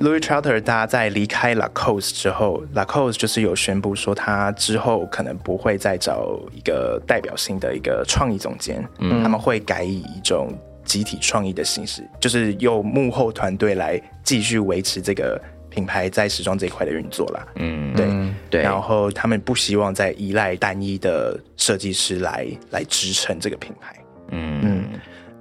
[0.00, 10.48] ，Louis Trouter 他在离开 Lacoste 之后，Lacoste 就是有宣布说，他之后可能不会再找一个代表性的一个创意总监，嗯，他们会改以一种。
[10.86, 15.36] 集体创意的形式，就是用幕后团队来继续维持这个
[15.76, 17.46] 品牌在时装这一块的运作啦。
[17.56, 18.08] 嗯，对
[18.48, 18.62] 对。
[18.62, 23.94] 然后他们不希望再依赖单一的设计师来来支撑这个品牌。
[24.30, 24.84] 嗯嗯。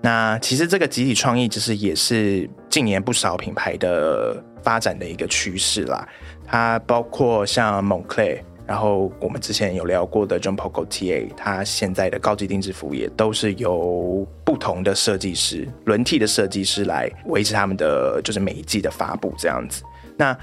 [0.02, 6.06] 那其实这个集体创意，其实也是近年不少品牌的发展的一个趋势啦。
[6.46, 8.40] 它包括像 Moncler。
[8.68, 19.84] 然后我们之前有聊过的 John Paul Gaultier，他现在的高级定制服也都是由不同的设计师轮替的设计师来维持他们的就是每一季的发布这样子。
[20.18, 20.38] 那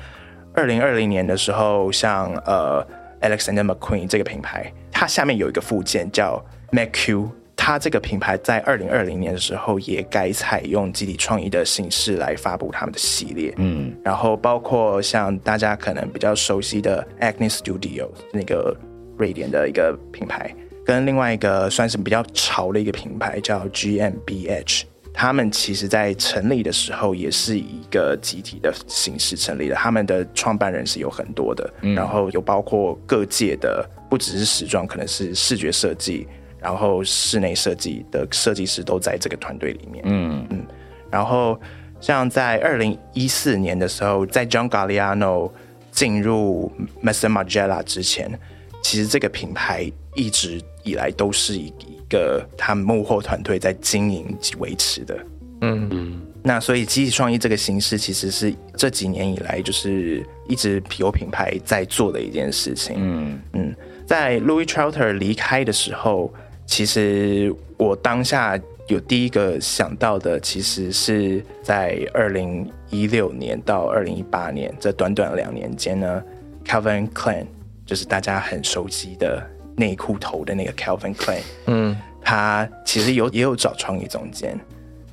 [0.55, 2.87] 二零二零年的时候，像呃
[3.21, 7.29] Alexander McQueen 这个品牌，它下面有一个附件叫 MacQ，。
[7.55, 18.77] 它这个品牌在二零二零年的时候也改采用集体创意的形式来发布他们的系列，嗯，然后包括像大家可能比较熟悉的 Acne Studios 那个
[19.17, 20.53] 瑞典的一个品牌，
[20.85, 24.83] 跟另外一个算是比较潮的一个品牌叫 GmbH，
[25.15, 36.27] 他们其实在成立的时候也是以一个集体的形式成立的，他们的创办人是有很多的，然后有包括各界的，不只是时装，可能是视觉设计。
[36.59, 40.05] 然后室内设计的设计师都在这个团队里面。
[40.07, 40.65] 嗯嗯。
[41.11, 41.61] 然后
[42.01, 45.51] 像在二零一四年的时候，在 John Galliano
[45.91, 46.71] 进入
[47.03, 48.39] Master Margiela 之前，
[48.81, 51.69] 其实这个品牌一直以来都是一
[52.13, 55.19] 个他们幕后团队在经营及维持的。
[55.63, 56.23] 嗯嗯。
[56.43, 62.95] 那所以集体创意这个形式，其实是这几年以来就是一直有品牌在做的一件事情。
[62.99, 63.75] 嗯嗯。
[64.07, 66.33] 在 Louis Trouter 离开的时候。
[66.65, 76.23] 其实我当下有第一个想到的，其实是在二零一六年到二零一八年这短短两年间呢
[76.65, 77.47] ，Calvin Klein
[77.85, 79.45] 就是大家很熟悉的
[79.77, 84.59] 内裤头的那个 Calvin Klein，嗯，他其实有也有找创意总监，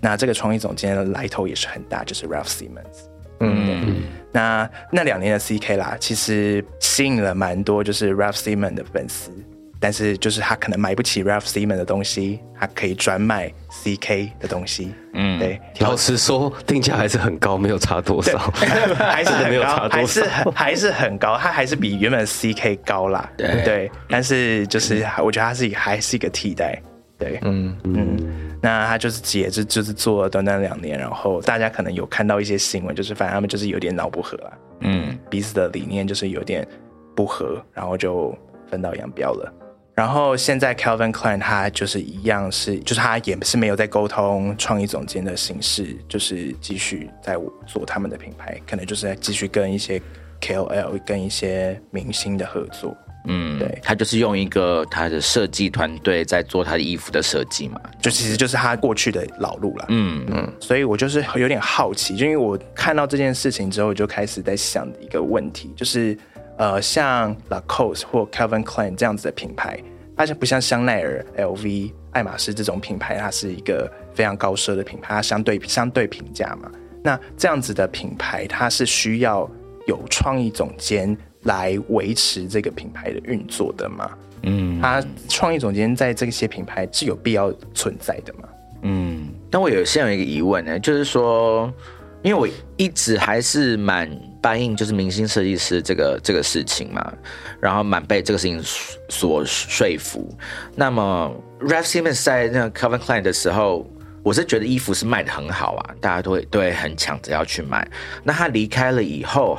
[0.02, 3.08] 那这个创意总监的来头也是很大，就是 Ralph Simmons，
[3.40, 9.32] 嗯，那那两年的 CK 啦，其实吸引了蛮多就是 Ralph Simmons 的粉丝。
[9.80, 14.94] 但是就是他可能买不起 Ralph Simon 的东西，他可以专卖 CK 的东西。
[15.14, 15.60] 嗯，对。
[15.80, 23.30] 老实说，定价还是很高，没有差多少， 还是没有差多少，还是很还是很高，它还是比原本 CK 高啦。
[23.38, 23.92] 对对。
[24.10, 26.82] 但是就是我觉得它是还是一个替代。
[27.18, 28.18] 对，嗯嗯。
[28.62, 34.52] 那他就是也是就是做了短短两年，然后大家可能有看到一些新闻，就是反正他们就是有点脑不合啊。
[34.82, 36.68] 嗯，彼此的理念就是有点
[37.16, 38.38] 不合，然后就
[38.70, 39.54] 分道扬镳了。
[40.00, 47.36] 然后现在 Calvin Klein 他就是一样是，就是他也是没有在沟通创意总监的形式，就是继续在
[47.68, 50.02] 做他们的品牌，可能就是在继续跟一些
[50.40, 52.96] KOL 跟一些明星的合作。
[53.26, 59.86] 嗯，对，他就是用一个他的设计团队在做他的衣服的设计嘛，就其实就是他过去的老路了。
[59.90, 66.18] 嗯嗯，所以我就是有点好奇，就因为我看到这件事情之后，我就开始在想一个问题，就是。
[66.60, 69.82] 呃，像 Lacoste 或 Calvin Klein 这样子的品牌，
[70.18, 76.70] 它就不像香奈儿、LV、爱马仕这种品牌，它是一个非常高奢的品牌，它相对相对平价嘛。
[77.02, 79.50] 那这样子的品牌，它是需要
[79.88, 84.12] 有创意总监来维持这个品牌的运作的吗？
[84.44, 88.50] 嗯，它创意总监在这些品牌是有必要存在的吗？
[88.82, 91.74] 嗯，但我有现在有一个疑问呢，就是说。
[92.22, 94.10] 因为我一直还是蛮
[94.42, 97.14] 反映就是明星设计师这个这个事情嘛，
[97.60, 98.62] 然后蛮被这个事情
[99.10, 100.30] 所说服。
[100.76, 103.90] 那么 raf simmons 在那个 Calvin Klein 的时候，
[104.22, 107.90] 我是觉得衣服是卖的很好啊，大家都会都会很抢着要去买。
[108.24, 109.58] 那他离开了以后，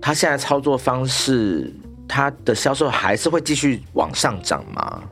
[0.00, 1.70] 他现在操作方式，
[2.08, 5.02] 他的销售还是会继续往上涨吗？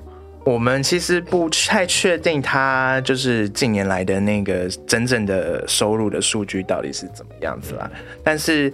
[0.44, 7.88] 我们其实不太确定他就是近年来的那个真正的收入的数据到底是怎么样子啦。
[8.24, 8.72] 但是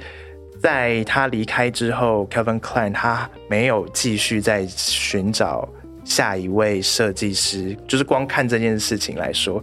[0.62, 5.68] 在他离开之后，Kevin Klein 他没有继续在寻找
[6.04, 9.62] 下一位设计师，就是光看这件事情来说，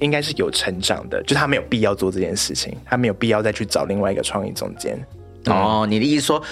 [0.00, 4.98] 应该是有成长的，就他没有必要做这件事情，他没有必要再去找另外一个创意总监。
[5.46, 6.42] 哦，你的意思说？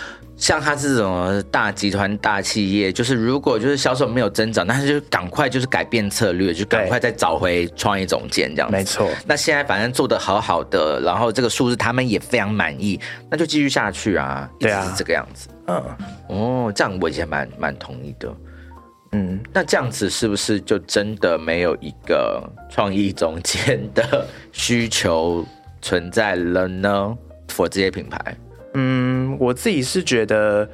[0.43, 8.69] 像他这种大集团、大企业，就是如果就是销售没有增长，那他就赶快就是改变策略，就赶快再找回创意总监这样。
[8.69, 9.09] 没错。
[9.25, 12.99] 那现在反正做的好好的，然后这个数字他们也非常满意，
[13.31, 14.51] 那就继续下去啊。
[14.59, 15.49] 对啊，是这个样子。
[15.69, 15.81] 嗯。
[16.27, 18.29] 哦，这样我以前蛮蛮同意的。
[19.13, 25.47] 嗯，那这样子是不是就真的没有一个创意总监的需求
[25.81, 27.17] 存在了呢
[27.47, 28.37] ？for 这些品牌？
[28.75, 30.69] 嗯，我自己是觉得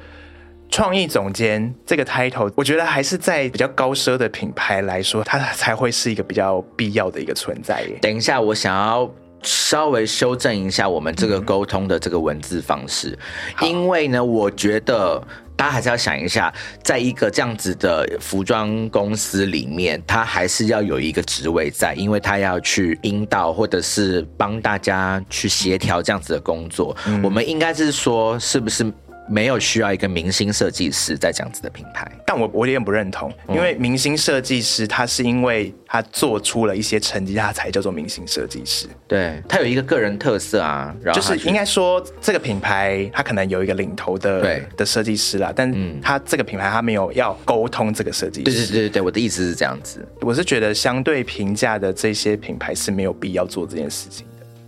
[0.69, 7.83] 创意总监这个 title，我觉得还是在比较高奢的品牌来说，它才会是一个比较必要的一个存在。
[8.01, 9.09] 等一下，我想要
[9.41, 13.17] 稍微修正一下我们这个沟通的这个文字方式，
[13.61, 15.21] 因为呢，我觉得。
[15.59, 26.95] 大家还是要想一下，在一个这样子的服装公司里面，他还是要有一个职位在，因为他要去引导或者是帮大家去协调这样子的工作。
[27.21, 28.89] 我们应该是说，是不是？
[29.29, 38.87] 没有需要一个明星设计师在这样子的品牌，但我我有点不认同，因为明星设计师他是因为他做出了一些成绩，他才叫做明星设计师。
[39.07, 48.43] 对他有一个个人特色啊，就是应该说这个品牌他可能有一个领头的对的设计师啦，但他这个品牌他没有要沟通这个设计师。
[48.43, 54.25] 对对对对，我的意思是这样子，我是觉得相对平价的这些品牌是没有必要做这件事情。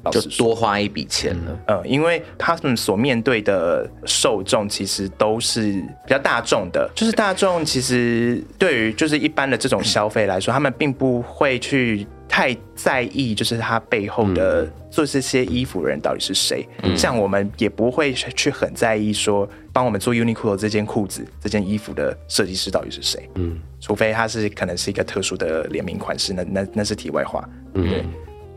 [0.10, 16.68] 就多花一笔钱了，嗯，因为他们所面对的受众其实都是比较大众的，就是大众其实对于就是一般的这种消费来说，他们并不会去太在意，就是他背后的做这些衣服的人到底是谁。
[16.96, 23.30] 像我们也不会去很在意说，帮我们做 Uniqlo 这件裤子、这件衣服的设计师到底是谁。
[23.36, 27.48] 嗯，除非他是可能是一个特殊的联名款式，那那那是题外话。
[27.74, 28.06] 嗯，对。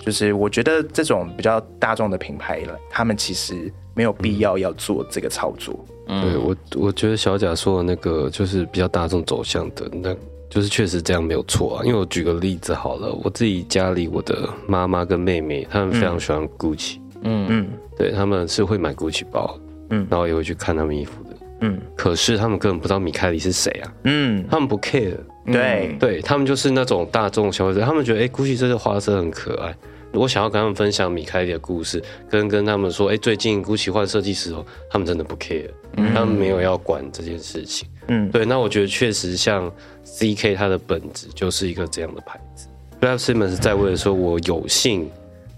[0.05, 5.75] 就是我觉得这种比较大众的品牌了，他们其实没有必要要做这个操作。
[6.07, 10.15] 对我，我觉得小贾说的那个就是比较大众走向的，那
[10.51, 11.83] 就是确实这样没有错啊。
[11.85, 17.47] 因为我举个例子好了，我自己家里我的妈妈跟妹妹，他们非常喜欢 Gucci，嗯。
[17.49, 21.31] 嗯，对他们是会买 Gucci 包，嗯，然后也会去看他们衣服的，
[21.63, 29.75] 嗯，可是他们根本不知道米开里是谁啊，嗯，他们不 care，对，对他们就是那种大众消费者，他们觉得哎，Gucci 这个花色很可爱。
[30.15, 35.69] 我想要跟他们分享米开利的故事，跟跟他们说，哎，最近 GUCCI 换设计师哦，他们真的不 care，
[36.15, 37.89] 他们没有要管这件事情。
[38.09, 39.71] 嗯，对，那我觉得确实像
[40.05, 42.69] CK 它的本质就是一个这样的牌子。
[43.01, 45.11] Ralph Simmons 在位的时候，我有幸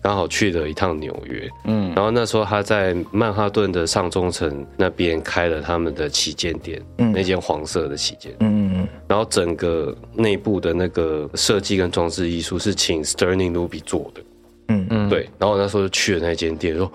[0.02, 14.22] 刚好去了一趟纽约，嗯，然后那时候他在曼哈顿的上中城那边开了他们的旗舰店，嗯，那间黄色的旗舰，嗯嗯，然后整个内部的那个设计跟装饰艺术是请 Sterling Ruby 做的。
[14.69, 16.91] 嗯嗯，对，然后那时候就去了那间店，说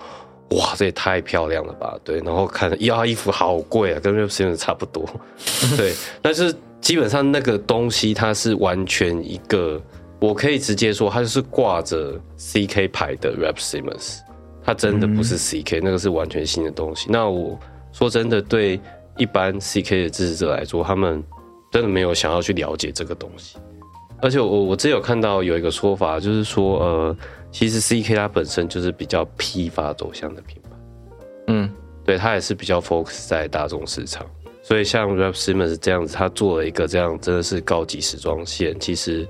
[0.50, 1.98] 哇，这也太漂亮了吧？
[2.04, 5.08] 对，然后看呀，衣服好贵啊，跟 Ralph Simmons 差不多。
[5.78, 9.80] 对，但是基本上那个东西它是完全一个，
[10.20, 14.18] 我可以直接说，它就是挂着 CK 牌的 Ralph Simmons，
[14.62, 17.06] 它真的不是 CK，那个是完全新的东西。
[17.08, 17.58] 那我
[17.90, 18.78] 说真的，对
[19.16, 21.24] 一般 CK 的支持者来说，他们
[21.70, 23.56] 真的没有想要去了解这个东西。
[24.20, 27.16] 而且我我之前有看到有一个说法，就是说呃。
[27.52, 30.70] 其实 C K 它本身就是比较批发走向的品牌，
[31.48, 31.70] 嗯，
[32.02, 34.26] 对，它也是比较 focus 在大众市场，
[34.62, 39.28] 所以像 Ralph Simmons 这样子，他做了一个这样真的是高级时装线，其实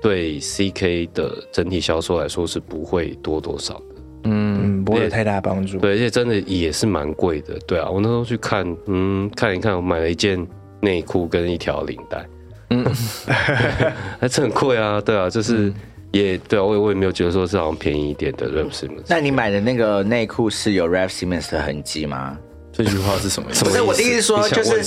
[0.00, 3.84] 对 C K 的整体销售来说是不会多多少的，
[4.24, 10.46] 嗯，不会有太大帮助，对，而且真的也是蛮贵的，对啊，我那时候去看，嗯，看一看，我买了一件
[10.80, 12.24] 内裤跟一条领带，
[12.70, 12.84] 嗯，
[14.20, 15.72] 还是很贵啊，对啊，就是。
[16.14, 19.04] 也对啊，我也我也没有觉得说是好像便宜一点的 Ralph Simmons。
[19.08, 22.36] 那你买的那个内裤是有 Ralph Simmons 的痕迹吗？
[22.72, 23.48] 这句话是什么？
[23.60, 24.82] 不是我的意思说，就是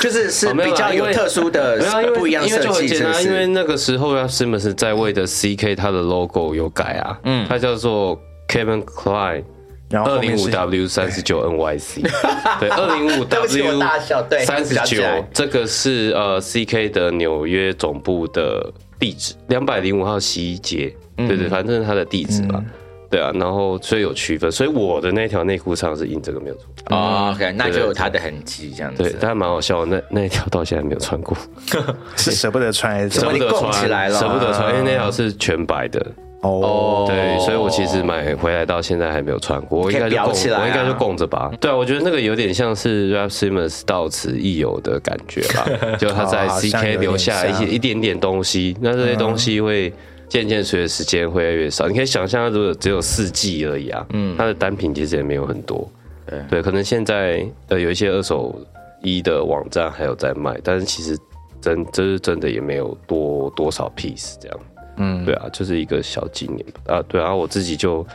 [0.00, 1.78] 就是是比较有特殊的、
[2.16, 2.88] 不一样设计。
[3.24, 9.44] 因为那个时候 Ralph Simmons 在位的 CK，它的 logo 有改啊，嗯，它叫做 Kevin Klein
[9.88, 12.02] 然后二零五 W 三十九 NYC，
[12.60, 15.02] 对，二零五 W 大笑，对，三十九，
[15.32, 22.62] 这个是呃 CK 的纽约总部的地址，两百零五号西街，对对，反正是它的地址吧。
[23.10, 26.64] 对啊，然后所以有区分，所以我的那条内裤上是印这个没有错。
[26.90, 29.02] 哦，OK，那就有它的痕迹这样子。
[29.02, 31.34] 对，但蛮好笑，那那一条到现在没有穿过，
[32.16, 36.04] 是舍不得穿，舍不得穿起来了，舍不得穿，因为那条是全白的。
[36.42, 41.50] 哦，对，所以我其实买回来到现在还没有穿过，我应该就供，我应该就供着吧。
[41.60, 45.66] 对啊，我觉得那个有点像是 Rap Simmons 到此一游的感觉吧，
[45.98, 49.92] 就他在 CK 留下一些一点点东西，那这些东西会。
[50.28, 55.90] 渐渐随着时间会越来越少，你可以想象，如果只有四季而已啊，嗯，它的单品其实也没有很多，
[56.26, 58.54] 对，对，可能现在呃有一些二手
[59.00, 61.16] 衣的网站还有在卖，但是其实
[61.62, 64.58] 真这是真的也没有多多少 piece 这样，
[64.98, 68.06] 嗯，对啊，就是一个小纪念啊，对啊，我自己就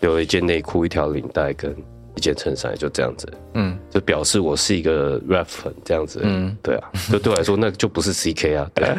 [0.00, 1.74] 留了一件内裤、一条领带跟
[2.14, 8.94] 一件衬衫，就这样子，嗯，就表示我是一个 rap 粉这样子，嗯，对啊，就对我来说那就不是 CK 啊，对，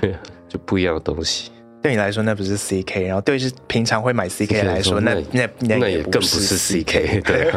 [0.00, 0.16] 对，
[0.48, 1.51] 就不一样的东西。
[1.82, 7.52] 对你来说那不是 CK，然后对是平常会买 CK 来说，那那那也更不是 CK， 对，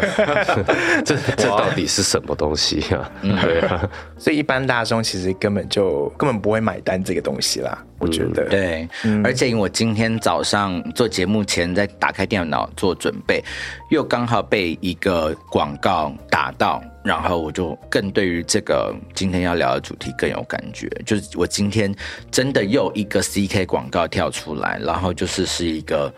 [1.06, 3.12] 这 这到底是什么东西啊？
[3.22, 7.84] 对啊，所以一般大众其实根本就根本不会买单这个东西啦。
[8.00, 8.44] 我觉得。
[8.50, 8.88] 对，
[9.24, 13.44] 而且因为我今天早上做节目前在打开电脑做准备，
[13.90, 20.90] 又刚好被一个广告打到，然后我就更对于这个今天要聊的主题更有感觉。
[21.06, 21.94] 就是我今天
[22.32, 26.12] 真的又一个 CK 广告跳出来，然后就是是一个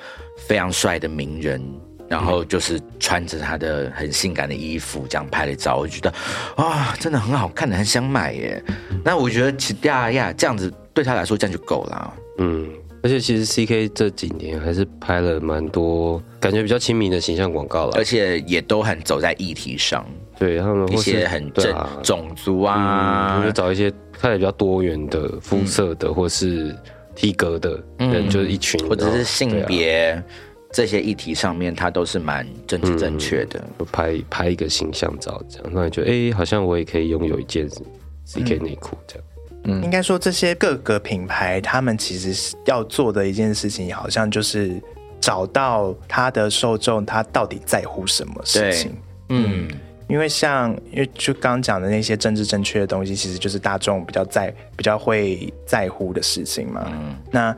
[0.47, 1.61] 非常帅的名人，
[2.07, 6.11] 然后就是穿着他的很性感的衣服这样拍的照，我觉得
[6.55, 8.63] 啊，真的很好看的，很想买耶。
[9.03, 10.73] 那我觉得其呀呀这样子。
[10.97, 12.13] 对他来说，这样就够了。
[12.39, 12.67] 嗯，
[13.03, 20.03] 而且其实 C K 这几年还是拍了蛮多感觉比较亲民的形象广告了，而且也都很走在议题上。
[20.37, 26.75] 对他们一些很正种族啊，就找一些看起来比较多元的肤色的，或是
[27.15, 30.21] 体格的人，就是一群，或者是性别
[30.71, 33.63] 这些议题上面，他都是蛮政治正确的。
[33.91, 37.67] 拍拍一个形象照，这样让你觉得，哎，好像我也可以拥有一件
[38.25, 39.23] C K 内裤这样。
[39.63, 39.83] 嗯。
[39.83, 44.79] 应该说，这些各个品牌，他们其实要做的一件事情，好像就是
[45.19, 48.95] 找到他的受众，他到底在乎什么事情。
[49.29, 49.67] 嗯，
[50.07, 56.85] 因为像，因为就刚刚讲的那些政治正确的东西，其实就是大众比较在比较会在乎的事情嘛。
[56.91, 57.55] 嗯，那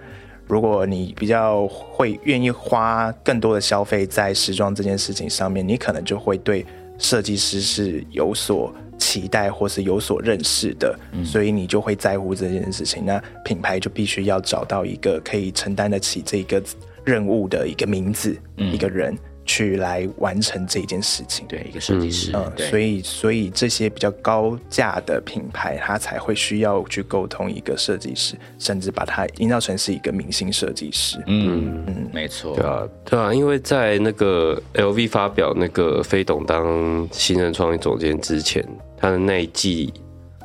[0.47, 6.65] 如果你比较会愿意花更多的消费在时装这件事情上面，你可能就会对
[6.97, 8.73] 设计师是有所。
[9.01, 10.93] 期待或是有所认识的，
[11.23, 13.05] 所以你就会在乎这件事情。
[13.05, 16.61] 那品牌就必须要找到一个可以承担得起这个
[17.05, 19.17] 任务的一个名字，一个人。
[19.49, 31.17] 去来完成这件事情，对一个设计师，嗯，所以所以这些比较高价的品牌，它才会需要去沟通一个设计师，甚至把它营造成是一个明星设计师。
[31.25, 38.63] 嗯嗯，没错，对啊对啊，因为在那个 LV 发表那个飞董当新人创意总监之前，
[38.99, 39.91] 他的那一季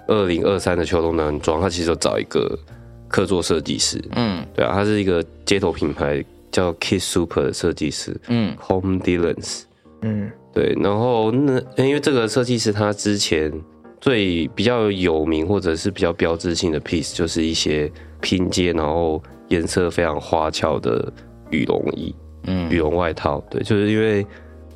[0.09, 2.59] 二零二三的秋冬男装，他其实有找一个
[3.07, 4.03] 客座设计师。
[4.17, 6.25] 嗯，对啊，他是一个街头品牌。
[6.55, 9.63] 叫 Kiss Super 的设计师，嗯，Home Dylan's，
[10.03, 13.53] 嗯，对，然后那因为这个设计师他之前
[14.01, 17.91] 最比较有名或者是比较标志性的 piece 就是一些
[18.21, 21.13] 拼接，然后颜色非常花俏的
[21.51, 24.25] 羽绒衣，嗯，羽绒外套，对，就是因为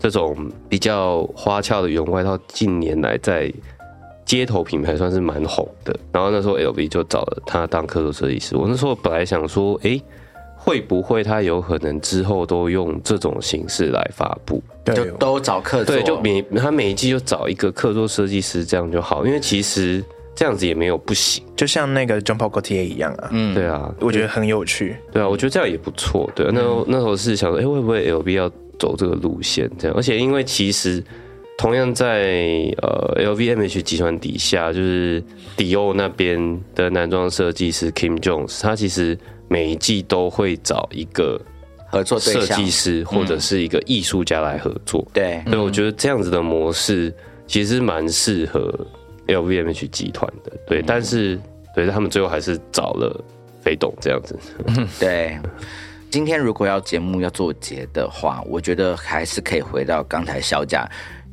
[0.01, 3.53] 这种比较花俏的羽绒外套近年来在
[4.25, 10.01] 街头品牌算是蛮红的，然后那时候 LV 就找了他当客座设计师，我那时候本来想说，哎。
[10.61, 14.63] 会不会他有可能之后都用这种形式来发布？
[14.85, 19.25] 对就都找客座，对，就每他每一季就找一个客座设计师，这样就好。
[19.25, 20.05] 因为其实
[20.35, 23.29] 这样子也没有不行，就像那个 John Paul Gaultier 一样啊。
[23.31, 24.97] 嗯，对啊，我觉得很有趣。
[25.13, 26.29] 对啊，我觉得这样也不错。
[26.35, 29.71] 对，那那时候是想说，哎，会不会 LV 要走这个路线？
[29.79, 31.03] 这样，而且因为其实
[31.57, 35.23] 同样在呃 LVMH 集团底下，就是
[35.57, 39.17] 迪奥那边的男装设计师 Kim Jones，他其实。
[39.49, 41.41] 每一季都会找一个
[41.91, 47.15] 合作设计师或者是一个艺术家来合作，对，所以我觉得这样子的模式
[47.47, 48.73] 其实蛮适合
[49.27, 51.41] LVMH 集团的，对，但是
[51.75, 53.25] 对他们最后还是找了
[53.61, 54.39] 飞董这样子，
[55.01, 55.39] 对。
[56.11, 60.89] 今天如果要节目要做结的话，我觉得还是可以回到刚才小贾。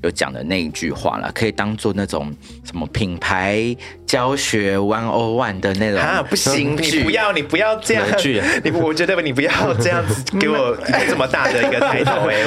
[0.06, 2.32] 有讲的那一句话了，可以当做那种
[2.64, 3.76] 什么品牌
[4.06, 8.06] 教学 one o one 的那种啊，不行，你不要，你不要这样，
[8.64, 10.78] 你我觉得你不要这样子 给我
[11.10, 12.43] 这么大的一个抬头 哎，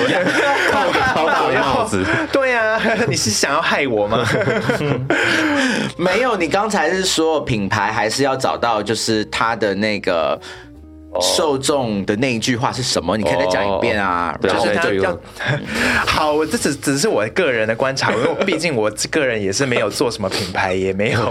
[1.88, 2.04] 子。
[2.32, 4.24] 对啊，你是想要害我吗？
[5.98, 10.40] 没有，你刚才是说品牌还是要找到，就是他的那个。
[11.20, 13.16] 受众的那一句话是什么？
[13.16, 14.36] 你可以再讲一遍啊。
[14.42, 15.18] 就是他要
[16.06, 21.30] 好，我这只只是我个人的观察，因为毕竟我个人也是没有做什么品牌，也没有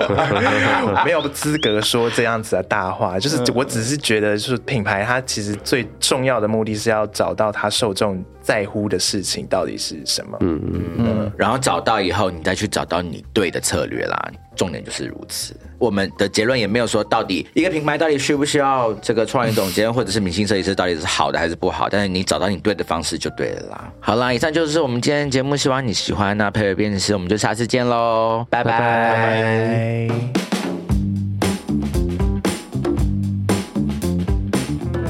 [1.05, 3.19] 没有资格说这样子的大话。
[3.19, 10.37] 就是我只是觉得，就是品牌它其实最重要的目的是要找到它受众在乎的事情到底是什么。
[10.41, 11.31] 嗯嗯嗯。
[11.37, 14.31] 然后找到以后，你再去找到你对的策略啦。
[14.57, 15.55] 重点就是如此。
[15.77, 23.93] 我们的结论也没有说到底一个品牌到底需不需要这个创意总监或者是明星设计师到底是好的还是不好，但是你找到你对的方式就对了啦。
[23.99, 26.35] 好啦，以上就是我们今天节目，希望你喜欢。
[26.35, 30.56] 那佩尔编辑师，我们就下次见喽，拜拜。